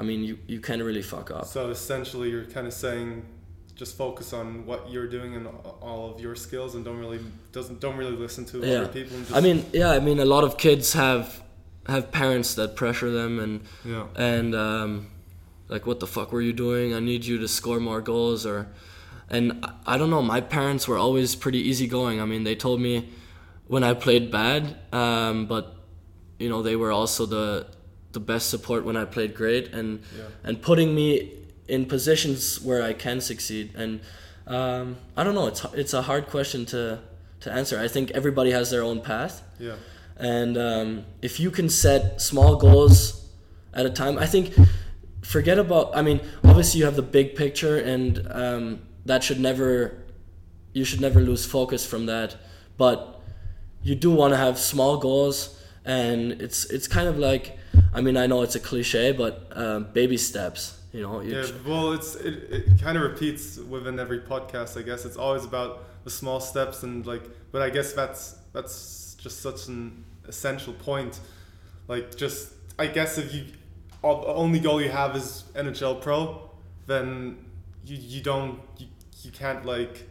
I 0.00 0.02
mean, 0.02 0.24
you 0.24 0.38
you 0.46 0.60
can't 0.60 0.82
really 0.82 1.02
fuck 1.02 1.30
up. 1.30 1.44
So 1.46 1.68
essentially, 1.70 2.30
you're 2.30 2.46
kind 2.56 2.66
of 2.66 2.72
saying, 2.72 3.08
just 3.74 3.96
focus 3.98 4.32
on 4.32 4.46
what 4.66 4.80
you're 4.92 5.06
doing 5.18 5.34
and 5.36 5.46
all 5.88 6.02
of 6.14 6.20
your 6.20 6.34
skills, 6.46 6.74
and 6.74 6.82
don't 6.84 6.98
really 6.98 7.20
doesn't 7.52 7.80
don't 7.80 7.96
really 8.02 8.16
listen 8.24 8.44
to 8.46 8.58
Yeah. 8.58 8.66
other 8.78 8.88
people. 8.88 9.16
And 9.18 9.26
just, 9.26 9.36
I 9.36 9.40
mean, 9.46 9.58
yeah. 9.72 9.90
I 9.90 10.00
mean, 10.00 10.18
a 10.18 10.24
lot 10.24 10.44
of 10.44 10.56
kids 10.56 10.94
have 10.94 11.42
have 11.86 12.10
parents 12.10 12.54
that 12.54 12.76
pressure 12.76 13.10
them, 13.10 13.38
and 13.38 13.60
yeah, 13.84 14.06
and 14.16 14.54
um, 14.54 14.90
like, 15.68 15.84
what 15.86 16.00
the 16.00 16.06
fuck 16.06 16.32
were 16.32 16.42
you 16.48 16.54
doing? 16.54 16.94
I 16.94 17.00
need 17.00 17.24
you 17.26 17.36
to 17.38 17.48
score 17.48 17.78
more 17.80 18.00
goals, 18.00 18.46
or 18.46 18.68
and 19.28 19.52
I, 19.62 19.94
I 19.94 19.98
don't 19.98 20.10
know. 20.10 20.22
My 20.22 20.40
parents 20.40 20.88
were 20.88 20.96
always 20.98 21.34
pretty 21.36 21.58
easygoing. 21.70 22.22
I 22.22 22.24
mean, 22.24 22.44
they 22.44 22.54
told 22.56 22.80
me 22.80 23.10
when 23.66 23.84
I 23.84 23.92
played 23.94 24.30
bad, 24.30 24.62
um, 24.92 25.46
but 25.46 25.76
you 26.38 26.48
know, 26.48 26.62
they 26.62 26.76
were 26.76 26.90
also 26.90 27.26
the 27.26 27.66
the 28.12 28.20
best 28.20 28.50
support 28.50 28.84
when 28.84 28.96
I 28.96 29.04
played 29.04 29.34
great, 29.34 29.72
and 29.72 30.00
yeah. 30.16 30.24
and 30.44 30.60
putting 30.60 30.94
me 30.94 31.32
in 31.68 31.86
positions 31.86 32.60
where 32.60 32.82
I 32.82 32.92
can 32.92 33.20
succeed. 33.20 33.74
And 33.76 34.00
um, 34.46 34.96
I 35.16 35.24
don't 35.24 35.34
know. 35.34 35.46
It's 35.46 35.64
it's 35.74 35.94
a 35.94 36.02
hard 36.02 36.26
question 36.26 36.66
to 36.66 36.98
to 37.40 37.52
answer. 37.52 37.78
I 37.78 37.88
think 37.88 38.10
everybody 38.10 38.50
has 38.50 38.70
their 38.70 38.82
own 38.82 39.00
path. 39.00 39.42
Yeah, 39.58 39.76
And 40.16 40.58
um, 40.58 41.04
if 41.22 41.40
you 41.40 41.50
can 41.50 41.68
set 41.68 42.20
small 42.20 42.56
goals 42.56 43.28
at 43.72 43.86
a 43.86 43.90
time, 43.90 44.18
I 44.18 44.26
think 44.26 44.54
forget 45.22 45.58
about. 45.58 45.96
I 45.96 46.02
mean, 46.02 46.20
obviously 46.44 46.80
you 46.80 46.84
have 46.86 46.96
the 46.96 47.02
big 47.02 47.36
picture, 47.36 47.76
and 47.78 48.26
um, 48.30 48.80
that 49.06 49.22
should 49.24 49.40
never. 49.40 49.96
You 50.72 50.84
should 50.84 51.00
never 51.00 51.20
lose 51.20 51.44
focus 51.44 51.84
from 51.84 52.06
that, 52.06 52.36
but 52.76 53.20
you 53.82 53.96
do 53.96 54.10
want 54.10 54.32
to 54.34 54.36
have 54.36 54.58
small 54.58 54.98
goals, 54.98 55.60
and 55.84 56.32
it's 56.42 56.64
it's 56.66 56.88
kind 56.88 57.08
of 57.08 57.18
like. 57.18 57.58
I 57.92 58.00
mean, 58.00 58.16
I 58.16 58.26
know 58.26 58.42
it's 58.42 58.54
a 58.54 58.60
cliche, 58.60 59.12
but 59.12 59.48
um, 59.54 59.88
baby 59.92 60.16
steps. 60.16 60.80
You 60.92 61.02
know, 61.02 61.20
yeah. 61.20 61.42
tr- 61.42 61.52
Well, 61.66 61.92
it's 61.92 62.14
it, 62.16 62.34
it 62.50 62.80
kind 62.82 62.96
of 62.96 63.02
repeats 63.04 63.58
within 63.58 63.98
every 63.98 64.20
podcast. 64.20 64.78
I 64.78 64.82
guess 64.82 65.04
it's 65.04 65.16
always 65.16 65.44
about 65.44 65.84
the 66.04 66.10
small 66.10 66.40
steps 66.40 66.82
and 66.82 67.06
like, 67.06 67.22
but 67.52 67.62
I 67.62 67.70
guess 67.70 67.92
that's 67.92 68.36
that's 68.52 69.14
just 69.14 69.40
such 69.40 69.68
an 69.68 70.04
essential 70.26 70.72
point. 70.72 71.20
Like, 71.88 72.16
just 72.16 72.52
I 72.78 72.86
guess 72.86 73.18
if 73.18 73.32
you 73.34 73.44
all, 74.02 74.22
the 74.22 74.28
only 74.28 74.58
goal 74.58 74.80
you 74.80 74.88
have 74.88 75.14
is 75.14 75.44
NHL 75.54 76.00
Pro, 76.00 76.50
then 76.86 77.38
you 77.84 77.96
you 77.96 78.20
don't 78.22 78.60
you, 78.78 78.86
you 79.22 79.30
can't 79.30 79.64
like 79.64 80.08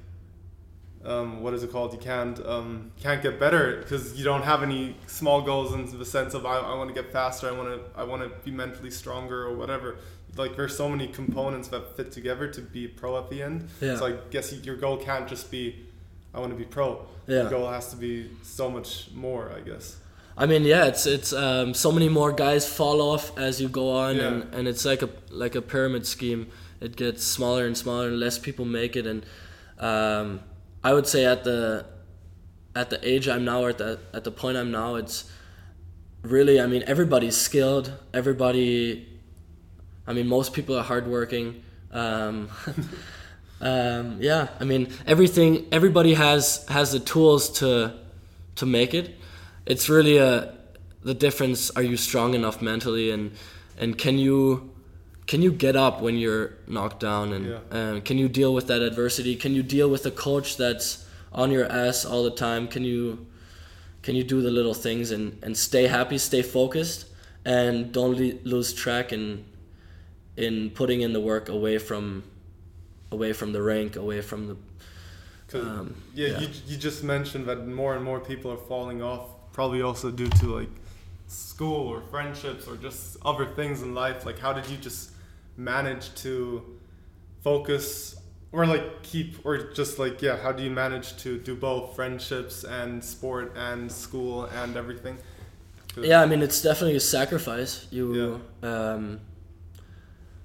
um, 1.05 1.41
what 1.41 1.53
is 1.53 1.63
it 1.63 1.71
called? 1.71 1.93
You 1.93 1.99
can't 1.99 2.45
um, 2.45 2.91
can't 3.01 3.21
get 3.21 3.39
better 3.39 3.77
because 3.77 4.17
you 4.17 4.23
don't 4.23 4.43
have 4.43 4.63
any 4.63 4.95
small 5.07 5.41
goals 5.41 5.73
in 5.73 5.97
the 5.97 6.05
sense 6.05 6.33
of 6.33 6.45
I, 6.45 6.57
I 6.57 6.75
want 6.75 6.93
to 6.93 7.01
get 7.01 7.11
faster. 7.11 7.47
I 7.47 7.51
want 7.51 7.69
to 7.69 7.99
I 7.99 8.03
want 8.03 8.21
to 8.21 8.29
be 8.43 8.51
mentally 8.51 8.91
stronger 8.91 9.45
or 9.45 9.55
whatever. 9.55 9.97
Like 10.35 10.55
there's 10.55 10.75
so 10.75 10.89
many 10.89 11.07
components 11.07 11.69
that 11.69 11.95
fit 11.95 12.11
together 12.11 12.47
to 12.49 12.61
be 12.61 12.87
pro 12.87 13.17
at 13.17 13.29
the 13.29 13.41
end. 13.41 13.67
Yeah. 13.81 13.95
So 13.97 14.07
I 14.07 14.13
guess 14.29 14.53
your 14.53 14.75
goal 14.75 14.97
can't 14.97 15.27
just 15.27 15.49
be 15.49 15.85
I 16.33 16.39
want 16.39 16.51
to 16.51 16.57
be 16.57 16.65
pro. 16.65 17.05
Yeah. 17.27 17.41
Your 17.41 17.49
goal 17.49 17.69
has 17.69 17.89
to 17.91 17.95
be 17.95 18.29
so 18.43 18.69
much 18.69 19.09
more. 19.13 19.51
I 19.55 19.61
guess. 19.61 19.97
I 20.37 20.45
mean, 20.45 20.63
yeah, 20.63 20.85
it's 20.85 21.05
it's 21.05 21.33
um, 21.33 21.73
so 21.73 21.91
many 21.91 22.09
more 22.09 22.31
guys 22.31 22.67
fall 22.67 23.01
off 23.01 23.37
as 23.37 23.61
you 23.61 23.67
go 23.67 23.91
on, 23.91 24.17
Yeah. 24.17 24.27
and, 24.27 24.53
and 24.53 24.67
it's 24.67 24.85
like 24.85 25.01
a 25.01 25.09
like 25.29 25.55
a 25.55 25.61
pyramid 25.61 26.05
scheme. 26.05 26.47
It 26.81 26.95
gets 26.95 27.23
smaller 27.25 27.65
and 27.65 27.77
smaller, 27.77 28.07
and 28.07 28.19
less 28.19 28.37
people 28.37 28.63
make 28.65 28.95
it. 28.95 29.05
And 29.05 29.25
um, 29.79 30.39
I 30.83 30.93
would 30.93 31.07
say 31.07 31.25
at 31.25 31.43
the 31.43 31.85
at 32.75 32.89
the 32.89 32.99
age 33.07 33.27
I'm 33.27 33.45
now, 33.45 33.63
or 33.63 33.69
at 33.69 33.77
the 33.77 33.99
at 34.13 34.23
the 34.23 34.31
point 34.31 34.57
I'm 34.57 34.71
now, 34.71 34.95
it's 34.95 35.29
really. 36.21 36.59
I 36.61 36.67
mean, 36.67 36.83
everybody's 36.87 37.35
skilled. 37.35 37.93
Everybody. 38.13 39.07
I 40.07 40.13
mean, 40.13 40.27
most 40.27 40.53
people 40.53 40.77
are 40.77 40.83
hardworking. 40.83 41.63
Um, 41.91 42.49
um, 43.61 44.17
yeah, 44.21 44.49
I 44.59 44.63
mean, 44.63 44.91
everything. 45.05 45.67
Everybody 45.71 46.13
has 46.13 46.65
has 46.69 46.91
the 46.91 46.99
tools 46.99 47.49
to 47.59 47.93
to 48.55 48.65
make 48.65 48.93
it. 48.93 49.15
It's 49.65 49.89
really 49.89 50.17
a 50.17 50.53
the 51.03 51.13
difference. 51.13 51.71
Are 51.71 51.83
you 51.83 51.97
strong 51.97 52.33
enough 52.33 52.61
mentally, 52.61 53.11
and 53.11 53.31
and 53.77 53.97
can 53.97 54.17
you 54.17 54.68
can 55.29 55.43
you 55.43 55.51
get 55.51 55.75
up 55.75 56.01
when 56.01 56.15
you're 56.17 56.53
knocked 56.65 56.99
down, 56.99 57.33
and 57.33 57.45
Yeah. 57.45 57.59
um, 57.77 58.01
can 58.01 58.17
you 58.17 58.27
deal 58.27 58.51
with 58.51 58.65
that 58.71 58.81
adversity? 58.81 59.35
Can 59.35 59.53
you 59.53 59.61
deal 59.61 59.87
with 59.87 60.03
a 60.07 60.11
coach 60.27 60.57
that's 60.57 61.05
on 61.31 61.51
your 61.51 61.65
ass 61.71 62.03
all 62.03 62.23
the 62.23 62.35
time? 62.47 62.67
Can 62.67 62.83
you 62.83 63.27
can 64.01 64.15
you 64.15 64.23
do 64.23 64.41
the 64.41 64.49
little 64.49 64.73
things 64.73 65.11
and 65.11 65.37
and 65.43 65.55
stay 65.55 65.85
happy, 65.97 66.17
stay 66.17 66.41
focused, 66.41 67.05
and 67.45 67.91
don't 67.97 68.15
le- 68.21 68.39
lose 68.43 68.73
track 68.73 69.13
in 69.13 69.45
in 70.35 70.71
putting 70.71 71.01
in 71.01 71.13
the 71.13 71.21
work 71.31 71.47
away 71.47 71.77
from 71.77 72.23
away 73.11 73.31
from 73.33 73.51
the 73.53 73.61
rank, 73.61 73.95
away 73.95 74.21
from 74.21 74.41
the 74.49 74.55
Um, 75.53 75.93
yeah, 76.15 76.27
yeah. 76.27 76.39
You, 76.41 76.47
you 76.69 76.77
just 76.77 77.03
mentioned 77.03 77.45
that 77.49 77.59
more 77.67 77.93
and 77.97 78.03
more 78.03 78.19
people 78.31 78.49
are 78.55 78.63
falling 78.73 78.99
off, 79.11 79.25
probably 79.57 79.81
also 79.89 80.09
due 80.11 80.29
to 80.41 80.45
like 80.59 80.73
school 81.27 81.87
or 81.93 82.01
friendships 82.13 82.67
or 82.67 82.75
just 82.87 83.17
other 83.31 83.45
things 83.59 83.81
in 83.85 83.93
life. 84.03 84.25
Like, 84.29 84.39
how 84.45 84.53
did 84.57 84.65
you 84.71 84.77
just 84.89 85.01
manage 85.59 86.13
to 86.15 86.63
focus 87.43 88.15
or 88.51 88.65
like 88.65 89.03
keep, 89.03 89.45
or 89.45 89.71
just 89.73 89.99
like, 89.99 90.21
yeah, 90.21 90.37
how 90.37 90.51
do 90.51 90.63
you 90.63 90.71
manage 90.71 91.15
to 91.17 91.37
do 91.37 91.55
both 91.55 91.95
friendships 91.95 92.63
and 92.63 93.03
sport 93.03 93.53
and 93.55 93.91
school 93.91 94.45
and 94.45 94.75
everything 94.75 95.17
Yeah, 95.97 96.21
I 96.21 96.25
mean 96.25 96.41
it's 96.41 96.61
definitely 96.61 96.95
a 96.95 96.99
sacrifice. 97.01 97.85
You, 97.91 98.41
um, 98.63 99.19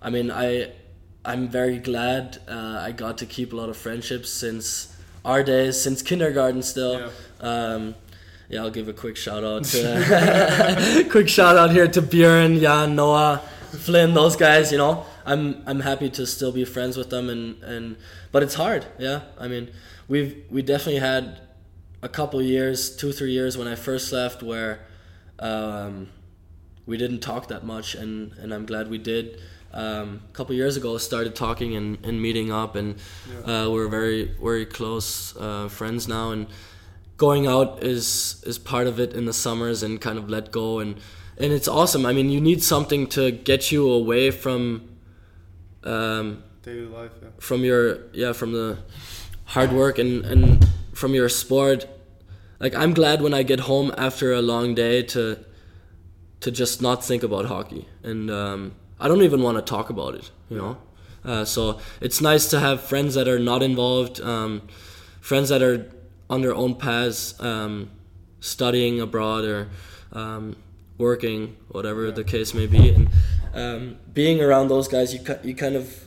I 0.02 0.10
mean, 0.10 0.30
I, 0.30 0.72
I'm 1.24 1.48
very 1.48 1.78
glad 1.78 2.38
uh, 2.48 2.78
I 2.88 2.92
got 2.92 3.18
to 3.18 3.26
keep 3.26 3.52
a 3.52 3.56
lot 3.56 3.68
of 3.70 3.76
friendships 3.76 4.28
since 4.28 4.94
our 5.24 5.42
days, 5.42 5.80
since 5.80 6.02
kindergarten. 6.02 6.62
Still, 6.62 6.94
Yeah. 7.00 7.10
um, 7.40 7.94
yeah, 8.50 8.60
I'll 8.60 8.70
give 8.70 8.88
a 8.88 8.92
quick 8.92 9.16
shout 9.16 9.42
out 9.44 9.64
to, 9.72 11.06
quick 11.10 11.28
shout 11.30 11.56
out 11.56 11.70
here 11.70 11.88
to 11.88 12.02
Björn, 12.02 12.60
Jan, 12.60 12.94
Noah, 12.94 13.40
Flynn, 13.74 14.14
those 14.14 14.36
guys. 14.36 14.72
You 14.72 14.78
know, 14.78 15.04
I'm 15.24 15.62
I'm 15.66 15.80
happy 15.80 16.10
to 16.10 16.26
still 16.26 16.52
be 16.52 16.64
friends 16.64 16.96
with 16.96 17.10
them, 17.10 17.28
and 17.28 17.62
and 17.62 17.96
but 18.32 18.42
it's 18.42 18.54
hard. 18.54 18.86
Yeah, 18.98 19.22
I 19.38 19.48
mean, 19.48 19.70
we've 20.08 20.44
we 20.50 20.62
definitely 20.62 21.00
had 21.00 21.40
a 22.02 22.08
couple 22.08 22.40
years, 22.42 22.94
two 22.94 23.12
three 23.12 23.32
years 23.32 23.56
when 23.56 23.66
I 23.66 23.74
first 23.74 24.12
left 24.12 24.42
where 24.42 24.80
um, 25.38 26.08
we 26.86 26.96
didn't 26.96 27.20
talk 27.20 27.48
that 27.48 27.64
much, 27.64 27.94
and, 27.94 28.32
and 28.34 28.52
I'm 28.52 28.66
glad 28.66 28.88
we 28.88 28.98
did. 28.98 29.40
Um, 29.72 30.20
a 30.30 30.32
couple 30.34 30.54
years 30.54 30.76
ago, 30.76 30.98
started 30.98 31.34
talking 31.34 31.74
and, 31.74 32.04
and 32.04 32.22
meeting 32.22 32.52
up, 32.52 32.76
and 32.76 32.96
uh, 33.44 33.68
we're 33.70 33.88
very 33.88 34.34
very 34.40 34.66
close 34.66 35.36
uh, 35.36 35.68
friends 35.68 36.06
now. 36.06 36.30
And 36.30 36.46
going 37.16 37.46
out 37.46 37.82
is 37.82 38.42
is 38.46 38.58
part 38.58 38.86
of 38.86 39.00
it 39.00 39.14
in 39.14 39.24
the 39.24 39.32
summers, 39.32 39.82
and 39.82 40.00
kind 40.00 40.18
of 40.18 40.30
let 40.30 40.52
go, 40.52 40.78
and 40.78 41.00
and 41.38 41.52
it's 41.52 41.68
awesome. 41.68 42.06
I 42.06 42.12
mean, 42.12 42.30
you 42.30 42.40
need 42.40 42.62
something 42.62 43.06
to 43.08 43.30
get 43.30 43.72
you 43.72 43.90
away 43.90 44.30
from 44.30 44.88
um, 45.84 46.42
Daily 46.62 46.86
life, 46.86 47.10
yeah. 47.20 47.28
from 47.40 47.62
your 47.62 48.10
yeah 48.12 48.32
from 48.32 48.52
the 48.52 48.78
hard 49.44 49.70
work 49.70 49.98
and 49.98 50.24
and 50.24 50.66
from 50.94 51.14
your 51.14 51.28
sport 51.28 51.86
like 52.58 52.74
i'm 52.74 52.94
glad 52.94 53.20
when 53.20 53.34
i 53.34 53.42
get 53.42 53.60
home 53.60 53.92
after 53.98 54.32
a 54.32 54.40
long 54.40 54.74
day 54.74 55.02
to 55.02 55.38
to 56.40 56.50
just 56.50 56.80
not 56.80 57.04
think 57.04 57.22
about 57.22 57.44
hockey 57.44 57.86
and 58.02 58.30
um, 58.30 58.74
i 58.98 59.08
don't 59.08 59.22
even 59.22 59.42
want 59.42 59.58
to 59.58 59.62
talk 59.62 59.90
about 59.90 60.14
it 60.14 60.30
you 60.48 60.56
know 60.56 60.78
uh, 61.26 61.44
so 61.44 61.78
it's 62.00 62.22
nice 62.22 62.48
to 62.48 62.58
have 62.58 62.80
friends 62.80 63.14
that 63.14 63.28
are 63.28 63.38
not 63.38 63.62
involved 63.62 64.20
um, 64.22 64.62
friends 65.20 65.50
that 65.50 65.62
are 65.62 65.90
on 66.30 66.40
their 66.40 66.54
own 66.54 66.74
paths 66.74 67.38
um, 67.40 67.90
studying 68.40 69.00
abroad 69.02 69.44
or 69.44 69.68
um, 70.12 70.56
working 70.98 71.56
whatever 71.68 72.10
the 72.10 72.24
case 72.24 72.54
may 72.54 72.66
be 72.66 72.90
and 72.90 73.08
um, 73.54 73.96
being 74.12 74.40
around 74.40 74.68
those 74.68 74.88
guys 74.88 75.12
you, 75.12 75.20
you 75.42 75.54
kind 75.54 75.76
of 75.76 76.04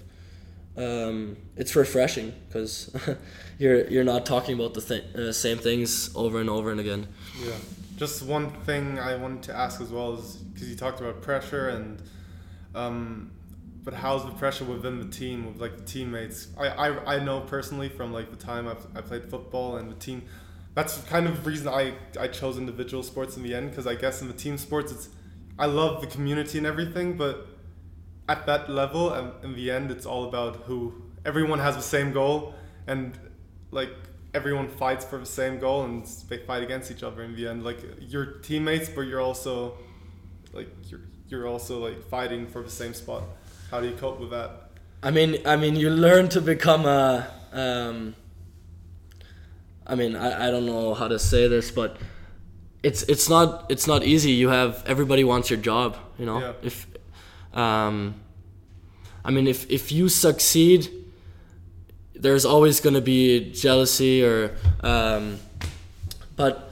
um, 0.77 1.37
it's 1.55 1.75
refreshing 1.75 2.33
because 2.47 2.95
you're 3.57 3.87
you're 3.87 4.03
not 4.03 4.25
talking 4.25 4.55
about 4.55 4.75
the 4.75 4.81
th- 4.81 5.15
uh, 5.15 5.33
same 5.33 5.57
things 5.57 6.15
over 6.15 6.39
and 6.39 6.49
over 6.49 6.71
and 6.71 6.79
again. 6.79 7.07
Yeah. 7.43 7.55
Just 7.95 8.21
one 8.23 8.51
thing 8.61 8.99
I 8.99 9.15
wanted 9.15 9.43
to 9.43 9.55
ask 9.55 9.81
as 9.81 9.89
well 9.89 10.13
is 10.13 10.35
because 10.35 10.69
you 10.69 10.75
talked 10.75 11.01
about 11.01 11.21
pressure 11.23 11.69
and, 11.69 11.99
um, 12.75 13.31
but 13.83 13.95
how's 13.95 14.23
the 14.23 14.31
pressure 14.33 14.65
within 14.65 14.99
the 14.99 15.07
team 15.07 15.47
with 15.47 15.59
like 15.59 15.77
the 15.77 15.83
teammates? 15.83 16.49
I, 16.59 16.67
I, 16.67 17.15
I 17.15 17.23
know 17.23 17.39
personally 17.41 17.89
from 17.89 18.13
like 18.13 18.29
the 18.29 18.35
time 18.35 18.67
I've, 18.67 18.85
I 18.95 19.01
played 19.01 19.25
football 19.25 19.77
and 19.77 19.89
the 19.89 19.95
team. 19.95 20.23
That's 20.77 21.01
kind 21.05 21.25
of 21.25 21.43
the 21.43 21.49
reason 21.49 21.67
I, 21.69 21.95
I 22.19 22.27
chose 22.27 22.59
individual 22.59 23.01
sports 23.01 23.35
in 23.35 23.41
the 23.41 23.55
end 23.55 23.71
because 23.71 23.87
I 23.87 23.95
guess 23.95 24.21
in 24.21 24.27
the 24.27 24.33
team 24.35 24.59
sports 24.59 24.91
it's 24.91 25.09
I 25.57 25.65
love 25.65 26.01
the 26.01 26.05
community 26.05 26.59
and 26.59 26.67
everything, 26.67 27.17
but 27.17 27.47
at 28.29 28.45
that 28.45 28.69
level, 28.69 29.11
and 29.11 29.31
in 29.43 29.55
the 29.55 29.71
end, 29.71 29.89
it's 29.89 30.05
all 30.05 30.25
about 30.25 30.57
who. 30.67 31.01
Everyone 31.25 31.57
has 31.57 31.75
the 31.75 31.81
same 31.81 32.13
goal, 32.13 32.53
and 32.85 33.17
like 33.71 33.89
everyone 34.35 34.67
fights 34.67 35.03
for 35.03 35.17
the 35.17 35.25
same 35.25 35.57
goal, 35.57 35.83
and 35.83 36.05
they 36.29 36.37
fight 36.37 36.61
against 36.61 36.91
each 36.91 37.01
other 37.01 37.23
in 37.23 37.35
the 37.35 37.47
end. 37.47 37.63
Like 37.63 37.79
you're 37.99 38.33
teammates, 38.47 38.87
but 38.87 39.01
you're 39.01 39.19
also 39.19 39.79
like 40.53 40.69
you're 40.91 41.01
you're 41.27 41.47
also 41.47 41.79
like 41.79 42.07
fighting 42.07 42.45
for 42.45 42.61
the 42.61 42.69
same 42.69 42.93
spot. 42.93 43.23
How 43.71 43.79
do 43.81 43.87
you 43.87 43.95
cope 43.95 44.19
with 44.19 44.29
that? 44.29 44.69
I 45.01 45.09
mean, 45.09 45.41
I 45.43 45.55
mean, 45.55 45.75
you 45.75 45.89
learn 45.89 46.29
to 46.29 46.39
become 46.39 46.85
a. 46.85 47.27
Um, 47.51 48.15
I 49.87 49.95
mean, 49.95 50.15
I, 50.15 50.47
I 50.47 50.51
don't 50.51 50.65
know 50.65 50.93
how 50.93 51.07
to 51.07 51.17
say 51.17 51.47
this, 51.47 51.71
but 51.71 51.97
it's 52.83 53.03
it's 53.03 53.29
not 53.29 53.65
it's 53.69 53.87
not 53.87 54.03
easy. 54.03 54.31
You 54.31 54.49
have 54.49 54.83
everybody 54.85 55.23
wants 55.23 55.49
your 55.49 55.59
job. 55.59 55.97
You 56.19 56.25
know, 56.25 56.39
Yeah. 56.39 56.53
if 56.61 56.87
um, 57.53 58.15
I 59.25 59.31
mean, 59.31 59.47
if 59.47 59.69
if 59.71 59.91
you 59.91 60.09
succeed, 60.09 60.89
there's 62.15 62.45
always 62.45 62.79
going 62.79 62.95
to 62.95 63.01
be 63.01 63.51
jealousy 63.51 64.23
or 64.23 64.55
um, 64.81 65.39
but 66.35 66.71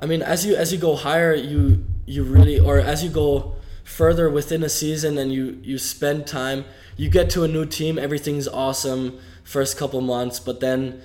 I 0.00 0.06
mean, 0.06 0.22
as 0.22 0.44
you 0.44 0.56
as 0.56 0.72
you 0.72 0.78
go 0.78 0.96
higher, 0.96 1.34
you 1.34 1.84
you 2.06 2.24
really 2.24 2.58
or 2.58 2.78
as 2.80 3.04
you 3.04 3.10
go 3.10 3.54
further 3.84 4.28
within 4.30 4.62
a 4.62 4.68
season 4.68 5.16
and 5.18 5.32
you 5.32 5.58
you 5.62 5.78
spend 5.78 6.26
time, 6.26 6.64
you 6.96 7.08
get 7.08 7.30
to 7.30 7.44
a 7.44 7.48
new 7.48 7.64
team, 7.66 7.98
everything's 7.98 8.48
awesome 8.48 9.18
first 9.44 9.76
couple 9.78 10.00
months, 10.00 10.40
but 10.40 10.60
then 10.60 11.00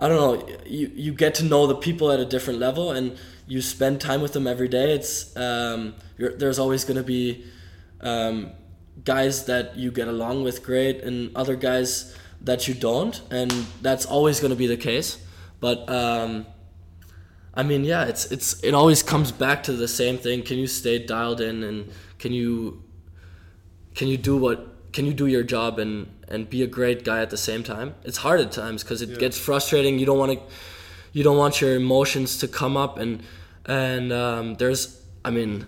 I 0.00 0.08
don't 0.08 0.16
know, 0.16 0.56
you 0.64 0.90
you 0.94 1.12
get 1.12 1.34
to 1.36 1.44
know 1.44 1.66
the 1.66 1.74
people 1.74 2.10
at 2.10 2.20
a 2.20 2.24
different 2.24 2.58
level 2.58 2.90
and 2.90 3.18
you 3.46 3.60
spend 3.60 4.00
time 4.00 4.22
with 4.22 4.32
them 4.32 4.46
every 4.46 4.68
day. 4.68 4.94
It's 4.94 5.36
um, 5.36 5.94
there's 6.16 6.58
always 6.58 6.84
going 6.84 6.96
to 6.96 7.02
be 7.02 7.44
um, 8.00 8.52
guys 9.04 9.44
that 9.44 9.76
you 9.76 9.90
get 9.90 10.08
along 10.08 10.44
with 10.44 10.62
great 10.62 11.02
and 11.02 11.36
other 11.36 11.56
guys 11.56 12.16
that 12.40 12.66
you 12.66 12.74
don't, 12.74 13.20
and 13.30 13.50
that's 13.82 14.06
always 14.06 14.40
going 14.40 14.50
to 14.50 14.56
be 14.56 14.66
the 14.66 14.76
case. 14.76 15.18
But 15.60 15.88
um, 15.90 16.46
I 17.52 17.62
mean, 17.62 17.84
yeah, 17.84 18.04
it's 18.04 18.26
it's 18.32 18.62
it 18.62 18.72
always 18.72 19.02
comes 19.02 19.32
back 19.32 19.62
to 19.64 19.72
the 19.72 19.88
same 19.88 20.16
thing. 20.16 20.42
Can 20.42 20.56
you 20.58 20.66
stay 20.66 21.04
dialed 21.04 21.40
in, 21.40 21.62
and 21.62 21.92
can 22.18 22.32
you 22.32 22.82
can 23.94 24.08
you 24.08 24.16
do 24.16 24.36
what 24.36 24.92
can 24.92 25.06
you 25.06 25.12
do 25.12 25.26
your 25.26 25.42
job 25.42 25.78
and 25.78 26.06
and 26.30 26.48
be 26.48 26.62
a 26.62 26.66
great 26.66 27.04
guy 27.04 27.20
at 27.20 27.30
the 27.30 27.36
same 27.36 27.62
time? 27.62 27.94
It's 28.04 28.18
hard 28.18 28.40
at 28.40 28.52
times 28.52 28.82
because 28.82 29.02
it 29.02 29.10
Yeah. 29.10 29.16
gets 29.16 29.38
frustrating. 29.38 29.98
You 29.98 30.06
don't 30.06 30.18
want 30.18 30.32
to 30.32 30.40
you 31.12 31.24
don't 31.24 31.36
want 31.36 31.60
your 31.60 31.74
emotions 31.74 32.38
to 32.38 32.46
come 32.48 32.76
up 32.76 32.96
and 32.98 33.22
and 33.66 34.12
um, 34.12 34.54
there's 34.54 35.02
I 35.24 35.30
mean 35.30 35.66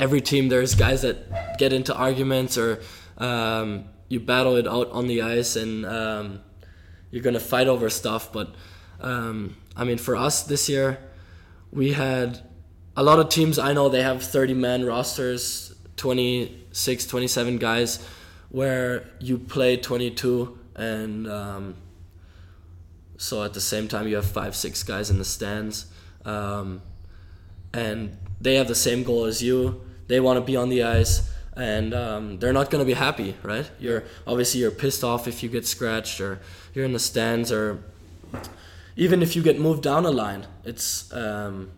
every 0.00 0.20
team 0.20 0.48
there's 0.48 0.74
guys 0.74 1.02
that 1.02 1.58
get 1.58 1.72
into 1.72 1.94
arguments 1.94 2.56
or 2.56 2.80
um, 3.18 3.84
you 4.08 4.18
battle 4.20 4.56
it 4.56 4.66
out 4.66 4.90
on 4.92 5.06
the 5.08 5.20
ice 5.22 5.56
and 5.56 5.84
um, 5.84 6.40
you're 7.10 7.22
gonna 7.22 7.40
fight 7.40 7.68
over 7.68 7.90
stuff 7.90 8.32
but 8.32 8.54
um, 9.00 9.56
I 9.76 9.84
mean, 9.84 9.98
for 9.98 10.16
us 10.16 10.42
this 10.42 10.68
year, 10.68 10.98
we 11.70 11.92
had 11.92 12.40
a 12.96 13.02
lot 13.04 13.20
of 13.20 13.28
teams. 13.28 13.56
I 13.56 13.72
know 13.72 13.88
they 13.88 14.02
have 14.02 14.24
30 14.24 14.54
man 14.54 14.84
rosters, 14.84 15.72
26, 15.96 17.06
27 17.06 17.58
guys, 17.58 18.04
where 18.50 19.04
you 19.20 19.38
play 19.38 19.76
22, 19.76 20.58
and 20.74 21.28
um, 21.28 21.76
so 23.16 23.42
at 23.42 23.54
the 23.54 23.60
same 23.60 23.88
time 23.88 24.08
you 24.08 24.16
have 24.16 24.26
five, 24.26 24.54
six 24.56 24.82
guys 24.82 25.10
in 25.10 25.18
the 25.18 25.24
stands, 25.24 25.86
um, 26.24 26.82
and 27.72 28.16
they 28.40 28.54
have 28.54 28.68
the 28.68 28.74
same 28.74 29.02
goal 29.02 29.24
as 29.24 29.42
you. 29.42 29.80
They 30.06 30.20
want 30.20 30.38
to 30.38 30.44
be 30.44 30.56
on 30.56 30.68
the 30.70 30.84
ice 30.84 31.30
and 31.58 31.92
um, 31.92 32.38
they're 32.38 32.52
not 32.52 32.70
going 32.70 32.80
to 32.80 32.86
be 32.86 32.94
happy, 32.94 33.34
right? 33.42 33.68
You're 33.80 34.04
obviously 34.26 34.60
you're 34.60 34.70
pissed 34.70 35.02
off 35.02 35.26
if 35.26 35.42
you 35.42 35.48
get 35.48 35.66
scratched 35.66 36.20
or 36.20 36.40
you're 36.72 36.84
in 36.84 36.92
the 36.92 37.00
stands 37.00 37.50
or 37.50 37.82
even 38.96 39.22
if 39.22 39.34
you 39.34 39.42
get 39.42 39.58
moved 39.58 39.82
down 39.82 40.06
a 40.06 40.10
line. 40.10 40.46
It's 40.64 41.12
um, 41.12 41.72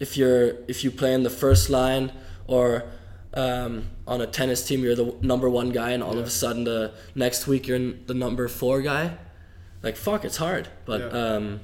if 0.00 0.16
you're 0.16 0.56
if 0.66 0.82
you 0.82 0.90
play 0.90 1.14
in 1.14 1.22
the 1.22 1.30
first 1.30 1.70
line 1.70 2.12
or 2.48 2.84
um, 3.34 3.88
on 4.06 4.20
a 4.20 4.26
tennis 4.26 4.66
team, 4.66 4.82
you're 4.82 4.96
the 4.96 5.14
number 5.22 5.48
one 5.48 5.70
guy, 5.70 5.90
and 5.90 6.02
all 6.02 6.14
Yeah. 6.14 6.20
of 6.20 6.26
a 6.26 6.30
sudden 6.30 6.64
the 6.64 6.92
next 7.14 7.46
week 7.46 7.66
you're 7.68 7.78
the 8.06 8.14
number 8.14 8.48
four 8.48 8.82
guy. 8.82 9.16
Like 9.82 9.96
fuck, 9.96 10.24
it's 10.24 10.36
hard, 10.36 10.68
but 10.84 11.00
Yeah. 11.00 11.06
um, 11.36 11.60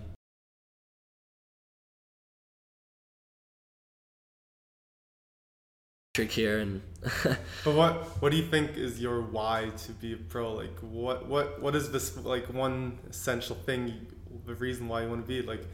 trick 6.14 6.32
here 6.32 6.58
and 6.60 6.80
But 7.64 7.74
what 7.74 8.22
what 8.22 8.30
do 8.30 8.36
you 8.38 8.46
think 8.46 8.76
is 8.76 9.00
your 9.00 9.20
why 9.20 9.70
to 9.84 9.92
be 9.92 10.14
a 10.14 10.16
pro? 10.16 10.52
Like 10.54 10.76
what 10.80 11.26
what 11.26 11.60
what 11.60 11.74
is 11.76 11.90
this 11.92 12.16
like 12.24 12.46
one 12.52 12.98
essential 13.10 13.56
thing? 13.56 14.06
The 14.46 14.54
reason 14.54 14.88
why 14.88 15.02
you 15.02 15.08
want 15.08 15.22
to 15.22 15.28
be 15.28 15.42
like 15.42 15.64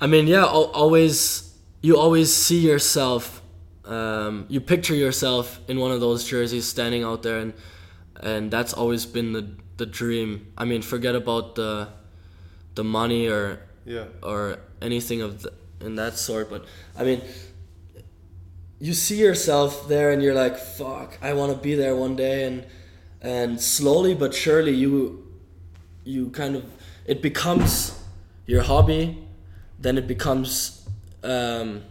I 0.00 0.06
mean, 0.08 0.26
yeah, 0.26 0.44
always 0.44 1.56
you 1.80 1.96
always 1.98 2.32
see 2.34 2.58
yourself. 2.58 3.40
Um, 3.84 4.46
you 4.48 4.60
picture 4.60 4.94
yourself 4.94 5.60
in 5.68 5.78
one 5.78 5.90
of 5.90 6.00
those 6.00 6.24
jerseys, 6.24 6.68
standing 6.68 7.02
out 7.02 7.22
there, 7.22 7.38
and 7.38 7.52
and 8.20 8.50
that's 8.50 8.72
always 8.72 9.06
been 9.06 9.32
the 9.32 9.48
the 9.76 9.86
dream. 9.86 10.52
I 10.56 10.64
mean, 10.64 10.82
forget 10.82 11.14
about 11.14 11.54
the 11.56 11.88
the 12.74 12.84
money 12.84 13.28
or 13.28 13.60
yeah 13.84 14.04
or 14.22 14.58
anything 14.80 15.20
of 15.22 15.42
the, 15.42 15.52
in 15.80 15.96
that 15.96 16.16
sort. 16.16 16.48
But 16.50 16.64
I 16.96 17.04
mean, 17.04 17.22
you 18.78 18.94
see 18.94 19.18
yourself 19.18 19.88
there, 19.88 20.12
and 20.12 20.22
you're 20.22 20.34
like, 20.34 20.56
"Fuck, 20.56 21.18
I 21.20 21.32
want 21.32 21.52
to 21.52 21.58
be 21.58 21.74
there 21.74 21.96
one 21.96 22.16
day." 22.16 22.44
And 22.44 22.66
and 23.20 23.60
slowly 23.60 24.14
but 24.14 24.34
surely, 24.34 24.74
you 24.74 25.26
you 26.04 26.30
kind 26.30 26.56
of 26.56 26.64
it 27.06 27.22
becomes 27.22 27.98
your 28.46 28.62
hobby, 28.62 29.18
then 29.78 29.98
it 29.98 30.06
becomes 30.06 30.88
um, 31.22 31.82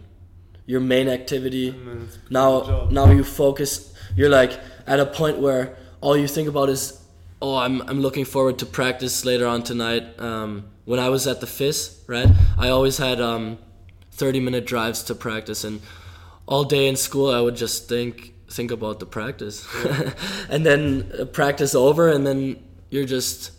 your 0.66 0.80
main 0.80 1.08
activity. 1.08 1.74
Now 2.30 2.62
job. 2.62 2.92
now 2.92 3.10
you 3.10 3.24
focus. 3.24 3.94
You're 4.16 4.28
like 4.28 4.58
at 4.86 5.00
a 5.00 5.06
point 5.06 5.38
where 5.38 5.76
all 6.00 6.16
you 6.16 6.28
think 6.28 6.48
about 6.48 6.68
is, 6.68 7.00
oh, 7.40 7.56
I'm 7.56 7.80
I'm 7.82 8.00
looking 8.00 8.24
forward 8.24 8.58
to 8.58 8.66
practice 8.66 9.24
later 9.24 9.46
on 9.46 9.62
tonight. 9.62 10.18
Um, 10.20 10.66
when 10.84 10.98
I 10.98 11.08
was 11.08 11.26
at 11.26 11.40
the 11.40 11.46
FIS, 11.46 12.02
right, 12.06 12.28
I 12.58 12.68
always 12.68 12.98
had 12.98 13.20
um, 13.20 13.58
30 14.12 14.40
minute 14.40 14.66
drives 14.66 15.02
to 15.04 15.14
practice, 15.14 15.64
and 15.64 15.80
all 16.46 16.64
day 16.64 16.88
in 16.88 16.96
school 16.96 17.30
I 17.30 17.40
would 17.40 17.56
just 17.56 17.88
think 17.88 18.34
think 18.48 18.70
about 18.70 19.00
the 19.00 19.06
practice, 19.06 19.66
and 20.48 20.66
then 20.66 21.10
uh, 21.18 21.24
practice 21.24 21.74
over, 21.74 22.08
and 22.08 22.26
then 22.26 22.62
you're 22.90 23.06
just 23.06 23.52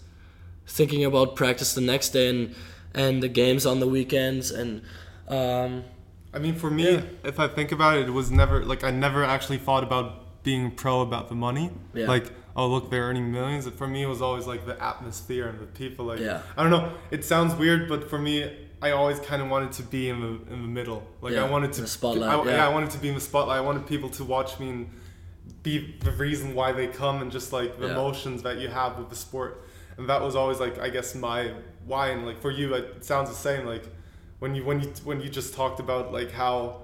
thinking 0.67 1.03
about 1.03 1.35
practice 1.35 1.73
the 1.73 1.81
next 1.81 2.09
day 2.09 2.29
and 2.29 2.55
and 2.93 3.23
the 3.23 3.29
games 3.29 3.65
on 3.65 3.79
the 3.79 3.87
weekends 3.87 4.51
and. 4.51 4.81
Um, 5.27 5.85
I 6.33 6.39
mean, 6.39 6.55
for 6.55 6.69
me, 6.71 7.03
if 7.23 7.39
I 7.39 7.47
think 7.47 7.71
about 7.71 7.97
it, 7.97 8.07
it 8.07 8.11
was 8.11 8.31
never 8.31 8.65
like 8.65 8.83
I 8.83 8.91
never 8.91 9.23
actually 9.23 9.57
thought 9.59 9.83
about 9.83 10.43
being 10.43 10.71
pro 10.71 11.01
about 11.01 11.29
the 11.29 11.35
money. 11.35 11.71
Yeah. 11.93 12.07
Like, 12.07 12.25
oh 12.55 12.67
look, 12.67 12.89
they're 12.89 13.03
earning 13.03 13.31
millions. 13.31 13.67
For 13.69 13.87
me, 13.87 14.03
it 14.03 14.07
was 14.07 14.21
always 14.21 14.45
like 14.47 14.65
the 14.65 14.81
atmosphere 14.83 15.47
and 15.47 15.59
the 15.59 15.65
people. 15.67 16.05
Like, 16.05 16.19
Yeah. 16.19 16.41
I 16.57 16.63
don't 16.63 16.71
know. 16.71 16.93
It 17.11 17.23
sounds 17.23 17.53
weird, 17.55 17.87
but 17.87 18.09
for 18.09 18.17
me, 18.19 18.51
I 18.81 18.91
always 18.91 19.19
kind 19.19 19.41
of 19.41 19.49
wanted 19.49 19.71
to 19.73 19.83
be 19.83 20.09
in 20.09 20.19
the 20.21 20.53
in 20.53 20.61
the 20.63 20.67
middle. 20.67 21.07
Like, 21.21 21.33
Yeah, 21.33 21.45
I 21.45 21.49
wanted 21.49 21.71
to 21.73 21.81
the 21.81 21.87
spotlight, 21.87 22.29
I, 22.29 22.51
yeah. 22.51 22.65
I 22.65 22.69
wanted 22.69 22.89
to 22.91 22.97
be 22.97 23.07
in 23.09 23.15
the 23.15 23.21
spotlight. 23.21 23.57
I 23.57 23.61
wanted 23.61 23.85
people 23.87 24.09
to 24.09 24.23
watch 24.23 24.59
me 24.59 24.69
and 24.69 24.89
be 25.61 25.95
the 26.01 26.11
reason 26.11 26.55
why 26.55 26.71
they 26.73 26.87
come 26.87 27.21
and 27.21 27.31
just 27.31 27.53
like 27.53 27.79
the 27.79 27.87
Yeah. 27.87 27.93
emotions 27.93 28.43
that 28.43 28.57
you 28.59 28.67
have 28.69 28.97
with 28.97 29.09
the 29.09 29.15
sport. 29.15 29.63
And 29.97 30.09
that 30.09 30.21
was 30.21 30.35
always 30.35 30.59
like 30.59 30.79
I 30.79 30.89
guess 30.89 31.13
my 31.15 31.53
why. 31.85 32.09
And 32.09 32.25
like 32.25 32.41
for 32.41 32.51
you, 32.51 32.73
it 32.73 33.05
sounds 33.05 33.29
the 33.29 33.35
same. 33.35 33.65
Like 33.65 33.85
when 34.43 34.55
you 34.55 34.65
when 34.65 34.81
you 34.81 34.91
when 35.05 35.21
you 35.21 35.29
just 35.29 35.53
talked 35.53 35.79
about 35.79 36.11
like 36.11 36.29
how 36.29 36.81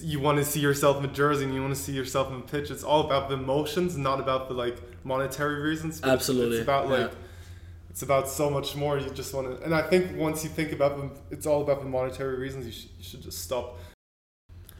you 0.00 0.18
want 0.18 0.38
to 0.38 0.44
see 0.44 0.58
yourself 0.58 0.96
in 0.96 1.02
the 1.02 1.08
jersey 1.22 1.44
and 1.44 1.54
you 1.54 1.60
want 1.60 1.74
to 1.74 1.80
see 1.80 1.92
yourself 1.92 2.32
in 2.32 2.38
the 2.40 2.46
pitch. 2.46 2.70
It's 2.70 2.82
all 2.82 3.04
about 3.04 3.28
the 3.28 3.34
emotions, 3.34 3.94
not 3.94 4.20
about 4.20 4.48
the 4.48 4.54
like 4.54 4.78
monetary 5.04 5.60
reasons. 5.60 6.02
Absolutely, 6.02 6.56
it's 6.56 6.62
about 6.62 6.88
like 6.88 7.10
yeah. 7.10 7.90
it's 7.90 8.00
about 8.00 8.26
so 8.26 8.48
much 8.48 8.74
more. 8.74 8.98
You 8.98 9.10
just 9.10 9.34
want 9.34 9.48
to, 9.48 9.62
and 9.62 9.74
I 9.74 9.82
think 9.82 10.16
once 10.16 10.42
you 10.44 10.48
think 10.48 10.72
about 10.72 10.96
them, 10.96 11.10
it's 11.30 11.44
all 11.44 11.60
about 11.60 11.80
the 11.80 11.90
monetary 11.90 12.38
reasons. 12.38 12.64
You, 12.64 12.72
sh- 12.72 12.88
you 12.96 13.04
should 13.04 13.22
just 13.22 13.40
stop. 13.42 13.76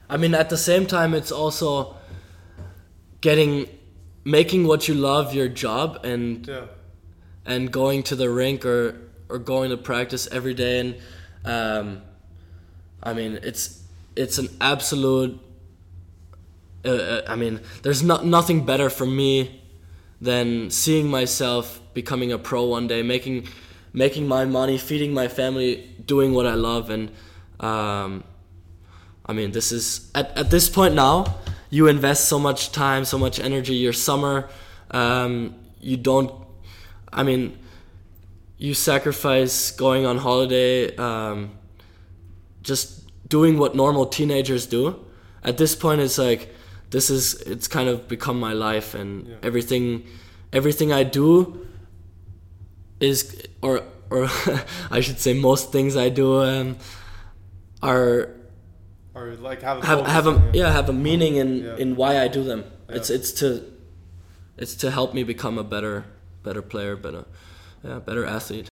I 0.08 0.16
mean, 0.16 0.34
at 0.34 0.48
the 0.48 0.56
same 0.56 0.86
time, 0.86 1.12
it's 1.12 1.30
also 1.30 1.94
getting, 3.20 3.68
making 4.24 4.66
what 4.66 4.88
you 4.88 4.94
love 4.94 5.34
your 5.34 5.48
job 5.48 6.06
and 6.06 6.48
Yeah, 6.48 6.64
and 7.44 7.70
going 7.70 8.02
to 8.04 8.16
the 8.16 8.30
rink 8.30 8.64
or 8.64 9.10
or 9.30 9.38
going 9.38 9.70
to 9.70 9.76
practice 9.76 10.28
every 10.30 10.54
day. 10.54 10.80
And 10.80 10.96
um, 11.44 12.02
I 13.02 13.12
mean, 13.14 13.38
it's 13.42 13.82
it's 14.16 14.38
an 14.38 14.48
absolute. 14.60 15.40
Uh, 16.84 16.88
uh, 16.88 17.22
I 17.28 17.36
mean, 17.36 17.60
there's 17.82 18.02
not 18.02 18.24
nothing 18.24 18.64
better 18.64 18.88
for 18.90 19.06
me 19.06 19.62
than 20.20 20.70
seeing 20.70 21.08
myself 21.08 21.80
becoming 21.94 22.32
a 22.32 22.38
pro 22.38 22.64
one 22.64 22.86
day, 22.86 23.02
making 23.02 23.48
making 23.92 24.26
my 24.28 24.44
money, 24.44 24.78
feeding 24.78 25.12
my 25.12 25.28
family, 25.28 25.94
doing 26.04 26.32
what 26.32 26.46
I 26.46 26.54
love, 26.54 26.90
and 26.90 27.10
um, 27.60 28.24
I 29.26 29.32
mean, 29.32 29.52
this 29.52 29.72
is 29.72 30.10
at, 30.14 30.36
at 30.36 30.50
this 30.50 30.68
point 30.68 30.94
now. 30.94 31.38
You 31.72 31.86
invest 31.86 32.28
so 32.28 32.38
much 32.38 32.72
time, 32.72 33.04
so 33.04 33.16
much 33.16 33.38
energy. 33.38 33.74
Your 33.74 33.92
summer, 33.92 34.48
um, 34.90 35.54
you 35.80 35.96
don't. 35.96 36.32
I 37.12 37.22
mean, 37.22 37.56
you 38.61 38.75
sacrifice 38.75 39.70
going 39.70 40.05
on 40.05 40.18
holiday, 40.18 40.94
um, 40.96 41.51
just 42.62 42.87
doing 43.27 43.57
what 43.59 43.75
normal 43.75 44.05
teenagers 44.07 44.66
do. 44.66 44.83
At 45.42 45.57
this 45.57 45.75
point, 45.75 46.03
it's 46.03 46.18
like 46.18 46.55
this 46.90 47.09
is 47.09 47.35
it's 47.53 47.66
kind 47.66 47.88
of 47.88 48.07
become 48.07 48.38
my 48.38 48.53
life, 48.53 48.94
and 48.94 49.27
Yeah. 49.27 49.37
everything, 49.42 50.05
everything 50.53 50.92
I 50.92 51.05
do 51.05 51.66
is 53.01 53.35
or 53.62 53.83
or 54.11 54.29
I 54.90 55.01
should 55.01 55.18
say 55.18 55.33
most 55.33 55.73
things 55.73 55.96
I 55.96 56.11
do 56.11 56.42
um, 56.42 56.77
are 57.83 58.29
or 59.14 59.35
like 59.40 59.62
have 59.62 59.79
a 59.83 59.87
have 59.87 60.07
have 60.07 60.27
a 60.27 60.51
yeah 60.53 60.70
have 60.70 60.88
a 60.90 60.92
meaning 60.92 61.37
in 61.37 61.64
Yeah. 61.64 61.77
in 61.83 61.96
why 61.96 62.18
I 62.25 62.29
do 62.29 62.44
them. 62.44 62.64
It's 62.90 63.09
it's 63.09 63.33
to 63.40 63.62
it's 64.59 64.75
to 64.83 64.90
help 64.90 65.14
me 65.14 65.23
become 65.25 65.57
a 65.59 65.64
better 65.64 66.05
better 66.42 66.61
player, 66.62 66.94
better 66.96 67.25
yeah 67.84 67.98
better 67.98 68.24
athlete. 68.24 68.68